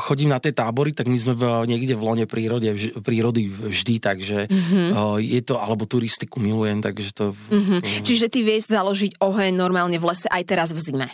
[0.00, 3.94] chodím na tie tábory, tak my sme v, niekde v lone prírode, v, prírody vždy,
[4.00, 5.18] takže uh-huh.
[5.20, 7.24] je to, alebo turistiku milujem, takže to...
[7.34, 7.78] Uh-huh.
[7.82, 8.06] to...
[8.06, 11.08] Čiže ty vieš založiť oheň normálne v lese aj teraz v zime.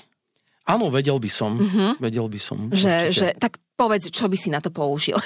[0.67, 1.57] Áno, vedel by som.
[1.57, 1.95] Uh-huh.
[2.03, 2.59] Vedel by som.
[2.75, 5.21] Že, že, tak Povedz, čo by si na to použil?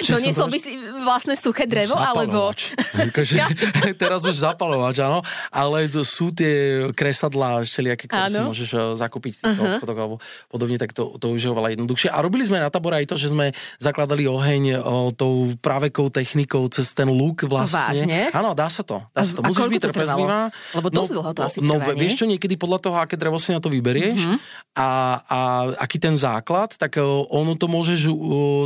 [0.00, 1.92] Čo Doniesol by si vlastné suché drevo?
[1.92, 2.72] Zapalovač.
[2.72, 3.04] Alebo...
[3.12, 3.36] Akože,
[4.00, 5.20] teraz už zapalovač, áno.
[5.52, 8.32] Ale sú tie kresadlá všelijaké, ktoré áno.
[8.32, 9.64] si môžeš eh, zakúpiť v uh-huh.
[9.76, 10.16] obchodoch alebo
[10.48, 12.08] podobne, tak to, to už je oveľa jednoduchšie.
[12.08, 16.08] A robili sme na tabore aj to, že sme zakladali oheň o, eh, tou právekou
[16.08, 17.76] technikou cez ten luk vlastne.
[17.76, 18.20] To vážne?
[18.32, 19.04] Áno, dá sa to.
[19.12, 19.44] Dá sa to.
[19.44, 20.48] Musíš byť trpezlivá.
[20.72, 23.36] Lebo dosť no, dlho to asi No, trvá, vieš čo, niekedy podľa toho, aké drevo
[23.36, 24.38] si na to vyberieš uh-huh.
[24.80, 24.88] a,
[25.28, 25.38] a
[25.76, 28.14] aký ten základ, tak eh, ono to môže môžeš uh,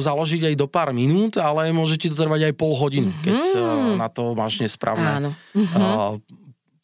[0.05, 3.25] založiť aj do pár minút, ale môže ti to trvať aj pol hodinu, mm-hmm.
[3.25, 5.31] keď uh, na to máš nesprávne Áno.
[5.57, 5.81] Mm-hmm.
[5.81, 6.21] Uh,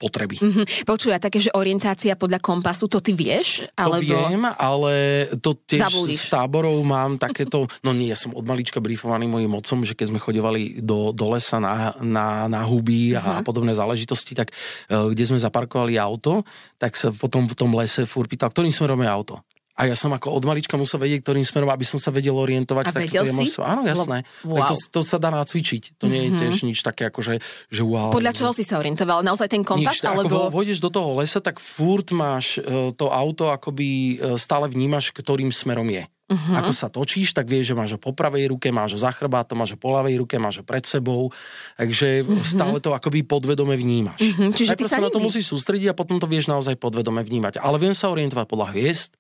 [0.03, 0.43] potreby.
[0.43, 0.83] Mm-hmm.
[0.83, 3.62] Počuj, také, že orientácia podľa kompasu, to ty vieš?
[3.78, 4.03] Alebo...
[4.03, 4.93] To viem, ale
[5.39, 6.26] to tiež Zabudíš.
[6.26, 10.11] s táborov mám takéto, no nie, ja som od malička briefovaný mojim otcom, že keď
[10.11, 13.47] sme chodevali do, do lesa na, na, na huby a uh-huh.
[13.47, 16.43] podobné záležitosti, tak uh, kde sme zaparkovali auto,
[16.83, 19.39] tak sa potom v tom lese furt pýtal, ktorým smerom je auto.
[19.83, 22.85] A ja som ako od malička musel vedieť, ktorým smerom, aby som sa vedel orientovať.
[22.87, 23.51] A tak vedel si?
[23.59, 24.22] Áno, jasné.
[24.47, 24.62] Wow.
[24.62, 25.99] Tak to, to sa dá nacvičiť.
[25.99, 26.39] To nie je mm-hmm.
[26.39, 27.35] tiež nič také ako, že,
[27.66, 28.14] že wow.
[28.14, 29.26] Podľa čoho si sa orientoval?
[29.26, 29.99] Naozaj ten kompas?
[29.99, 30.47] Nič, alebo...
[30.47, 35.11] Ako vojdeš do toho lesa, tak furt máš uh, to auto, akoby uh, stále vnímaš,
[35.11, 36.07] ktorým smerom je.
[36.30, 36.62] Uh-huh.
[36.62, 39.59] Ako sa točíš, tak vieš, že máš ho po pravej ruke, máš ho za chrbátom,
[39.59, 41.35] máš ho po ľavej ruke, máš ho pred sebou.
[41.74, 42.47] Takže uh-huh.
[42.47, 44.22] stále to akoby podvedome vnímaš.
[44.22, 44.55] Uh-huh.
[44.55, 47.59] Čiže Najprv ty sa na to musíš sústrediť a potom to vieš naozaj podvedome vnímať.
[47.59, 49.18] Ale viem sa orientovať podľa hviezd,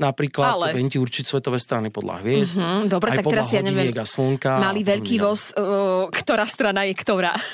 [0.00, 0.66] napríklad, Ale...
[0.72, 4.08] viem ti určiť svetové strany podľa hviezd, uh-huh, dobre, aj tak teraz ja neviem, a
[4.08, 4.56] slnka.
[4.56, 7.36] Malý veľký voz, uh, ktorá strana je ktorá?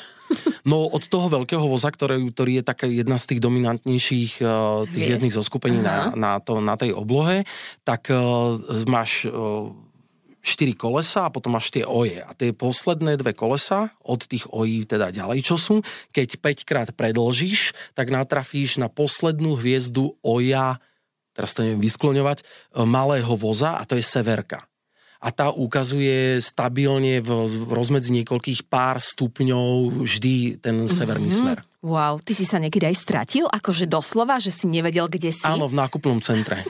[0.66, 5.04] No od toho veľkého voza, ktorý, ktorý je taká jedna z tých dominantnejších uh, tých
[5.06, 7.46] hviezdnych zoskupení na, na, to, na tej oblohe,
[7.86, 8.58] tak uh,
[8.90, 9.70] máš uh,
[10.46, 12.22] 4 kolesa a potom máš tie oje.
[12.22, 15.82] A tie posledné dve kolesa od tých ojí teda ďalej, čo sú,
[16.14, 20.78] keď 5 krát predlžíš, tak natrafíš na poslednú hviezdu oja
[21.36, 22.44] teraz to neviem vyskloňovať, e,
[22.88, 24.64] malého voza a to je severka.
[25.20, 27.30] A tá ukazuje stabilne v
[27.68, 31.56] rozmedzi niekoľkých pár stupňov vždy ten severný mm-hmm.
[31.56, 31.58] smer.
[31.86, 33.46] Wow, ty si sa niekedy aj stratil?
[33.46, 35.46] Akože doslova, že si nevedel, kde si?
[35.46, 36.66] Áno, v nákupnom centre.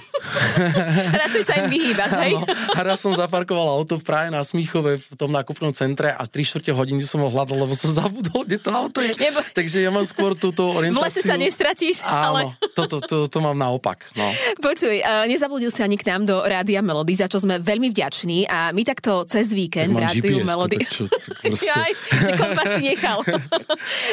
[1.25, 2.37] Radšej sa im vyhýbaš, hej?
[2.37, 2.45] Áno.
[2.77, 6.69] Raz som zaparkoval auto v Prahe na Smíchove v tom nákupnom centre a 3 čtvrte
[6.77, 9.17] hodiny som ho hľadal, lebo som zabudol, kde to auto je.
[9.17, 9.41] Nebo...
[9.57, 11.01] Takže ja mám skôr túto orientáciu.
[11.01, 12.41] V lese sa nestratíš, Áno, ale...
[12.77, 14.13] to, to, to, mám naopak.
[14.21, 14.29] No.
[14.61, 18.45] Počuj, uh, nezabludil si ani k nám do Rádia Melody, za čo sme veľmi vďační
[18.45, 20.85] a my takto cez víkend v Rádiu Melody...
[20.85, 21.25] Tak čo, tak
[21.57, 21.73] proste...
[21.73, 23.19] Jaj, že kompas si nechal.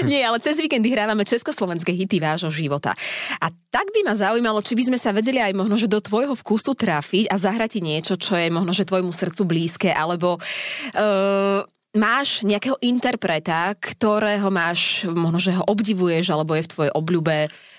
[0.07, 2.93] Nie, ale cez víkendy hrávame československé hity vášho života.
[3.41, 6.37] A tak by ma zaujímalo, či by sme sa vedeli aj možno, že do tvojho
[6.37, 12.41] vkusu trafiť a zahrať niečo, čo je možno, že tvojmu srdcu blízke, alebo uh, máš
[12.41, 17.35] nejakého interpreta, ktorého máš, možno, že ho obdivuješ, alebo je v tvojej obľube.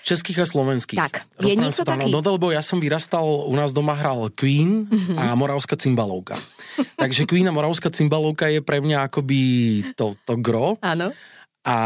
[0.07, 0.99] Českých a slovenských.
[0.99, 2.09] Tak, je niekto taký?
[2.09, 5.17] No, lebo ja som vyrastal, u nás doma hral Queen mm-hmm.
[5.19, 6.39] a Moravská cymbalovka.
[7.01, 9.39] Takže Queen a Moravská cymbalovka je pre mňa akoby
[9.99, 10.79] to, to gro.
[10.79, 11.11] Áno.
[11.65, 11.77] A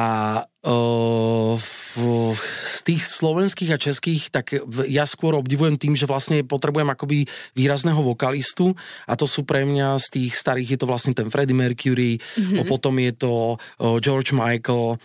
[2.70, 4.60] z tých slovenských a českých, tak
[4.92, 7.24] ja skôr obdivujem tým, že vlastne potrebujem akoby
[7.56, 8.76] výrazného vokalistu
[9.08, 12.68] a to sú pre mňa z tých starých, je to vlastne ten Freddie Mercury, mm-hmm.
[12.68, 13.56] potom je to
[14.04, 15.00] George Michael,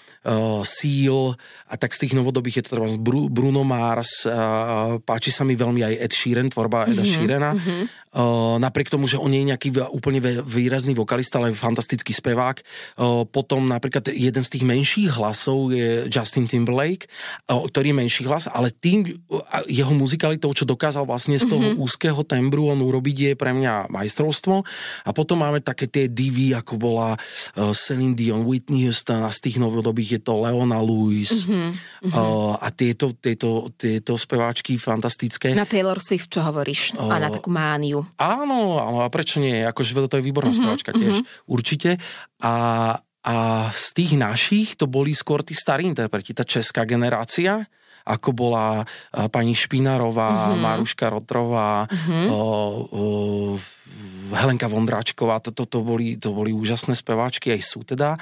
[0.66, 1.38] Seal
[1.70, 2.90] a tak z tých novodobých je to treba
[3.30, 4.26] Bruno Mars,
[5.06, 7.14] páči sa mi veľmi aj Ed Sheeran, tvorba Eda mm-hmm.
[7.14, 7.54] Sheerana.
[7.54, 8.02] Mm-hmm.
[8.14, 12.62] Uh, napriek tomu, že on nie je nejaký úplne výrazný vokalista, ale fantastický spevák.
[13.34, 17.08] Potom napríklad jeden z tých menších hlasov je Justin Timberlake,
[17.48, 19.08] ktorý je menší hlas, ale tým
[19.66, 21.82] jeho muzikalitou, čo dokázal vlastne z toho mm-hmm.
[21.82, 24.62] úzkeho tembru on urobiť, je pre mňa majstrovstvo.
[25.04, 27.16] A potom máme také tie divy, ako bola
[27.72, 32.12] Celine Dion, Whitney Houston a z tých novodobých je to Leona Lewis mm-hmm.
[32.60, 35.56] a tieto, tieto, tieto speváčky fantastické.
[35.56, 36.98] Na Taylor Swift čo hovoríš?
[36.98, 38.02] Uh, a na takú mániu.
[38.18, 39.62] Áno, áno, a prečo nie?
[39.62, 41.46] Akože to je výborná mm-hmm, speváčka tiež, mm-hmm.
[41.48, 41.90] určite.
[42.42, 42.52] A,
[43.24, 47.64] a z tých našich to boli skôr tí starí interpreti, tá česká generácia,
[48.04, 48.84] ako bola
[49.32, 50.60] pani Špinarová, mm-hmm.
[50.60, 52.26] Maruška Rotrová, mm-hmm.
[52.28, 52.42] o,
[52.84, 53.02] o,
[54.36, 58.20] Helenka Vondráčková, to, to, to, boli, to boli úžasné speváčky, aj sú teda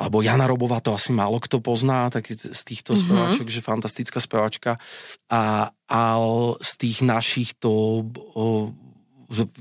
[0.00, 3.04] alebo Jana Robová, to asi málo kto pozná, tak z týchto mm-hmm.
[3.04, 4.80] speváčok, že fantastická speváčka.
[5.28, 6.02] A, a
[6.56, 8.72] z tých našich to o,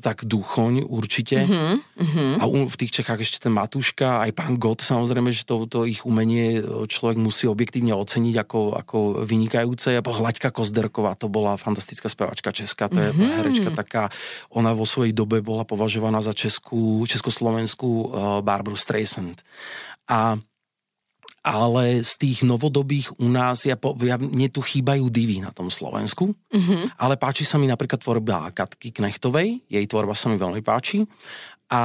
[0.01, 1.45] tak duchoň určite.
[1.45, 2.41] Mm-hmm.
[2.41, 6.01] A v tých Čechách ešte ten Matuška, aj pán Gott, samozrejme, že to, to ich
[6.09, 8.97] umenie človek musí objektívne oceniť ako, ako
[9.29, 9.93] vynikajúce.
[9.93, 13.37] A Hľaďka Kozderková, to bola fantastická spevačka česká, to je mm-hmm.
[13.37, 14.09] herečka taká,
[14.49, 18.09] ona vo svojej dobe bola považovaná za českú, československú uh,
[18.41, 19.45] Barbara Streisand.
[20.09, 20.41] A
[21.49, 25.73] ale z tých novodobých u nás, ja, po, ja, mne tu chýbajú divy na tom
[25.73, 27.01] Slovensku, mm-hmm.
[27.01, 31.09] ale páči sa mi napríklad tvorba Katky Knechtovej, jej tvorba sa mi veľmi páči
[31.69, 31.83] a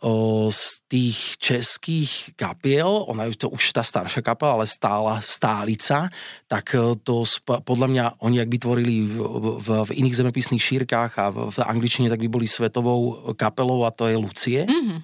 [0.00, 6.08] o, z tých českých kapiel, ona je to už tá staršia kapela, ale stála stálica,
[6.48, 9.20] tak e, to sp- podľa mňa oni, ak by tvorili v,
[9.60, 13.92] v, v iných zemepisných šírkach a v, v angličtine, tak by boli svetovou kapelou a
[13.92, 14.64] to je Lucie.
[14.64, 14.98] Mm-hmm.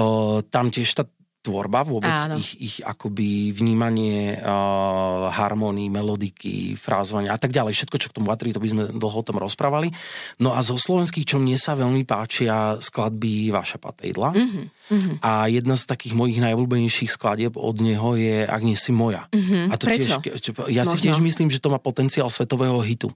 [0.00, 1.04] O, tam tiež tá
[1.42, 2.38] tvorba, vôbec Áno.
[2.38, 7.74] ich, ich akoby vnímanie uh, harmonii, melodiky, frázovania a tak ďalej.
[7.74, 9.90] Všetko, čo k tomu patrí, to by sme dlho o tom rozprávali.
[10.38, 14.30] No a zo slovenských, čo mne sa veľmi páčia, skladby Vaša Patejdla.
[14.38, 15.18] Mm-hmm.
[15.18, 19.26] A jedna z takých mojich najobľúbenejších skladieb od neho je Ak nie si moja.
[19.34, 19.64] Mm-hmm.
[19.66, 20.22] A to Prečo?
[20.22, 20.38] Tiež,
[20.70, 20.92] ja Možno.
[20.94, 23.10] si tiež myslím, že to má potenciál svetového hitu.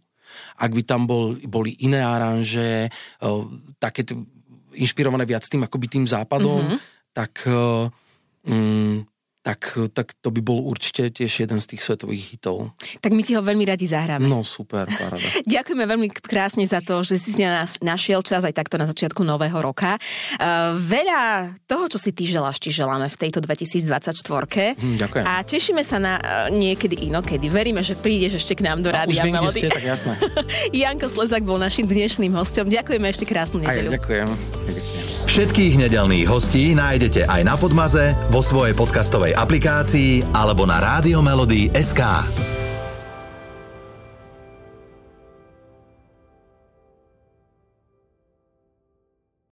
[0.59, 2.91] Ak by tam bol, boli iné aranže,
[3.79, 4.19] také t-
[4.75, 6.79] inšpirované viac tým akoby tým západom, mm-hmm.
[7.15, 7.89] tak uh,
[8.47, 9.07] mm,
[9.47, 12.75] tak, tak to by bol určite tiež jeden z tých svetových hitov.
[12.99, 14.27] Tak my ti ho veľmi radi zahráme.
[14.27, 15.23] No super, paráda.
[15.55, 19.23] Ďakujeme veľmi krásne za to, že si si nás našiel čas aj takto na začiatku
[19.23, 20.03] nového roka.
[20.35, 24.19] Uh, veľa toho, čo si ty želáš, ti želáme v tejto 2024.
[24.83, 25.23] Hm, ďakujem.
[25.23, 27.47] A tešíme sa na uh, niekedy inokedy.
[27.47, 29.63] Veríme, že prídeš ešte k nám do Rádia Už viem, Melody.
[29.63, 30.19] Ste, tak jasné.
[30.83, 32.67] Janko Slezak bol našim dnešným hostom.
[32.67, 33.95] Ďakujeme ešte krásnu nedeľu.
[33.95, 34.27] Aj, ďakujem.
[34.75, 35.16] ďakujem.
[35.27, 40.79] Všetkých nedelných hostí nájdete aj na Podmaze, vo svojej podcastovej aplikácii alebo na
[41.75, 42.56] SK.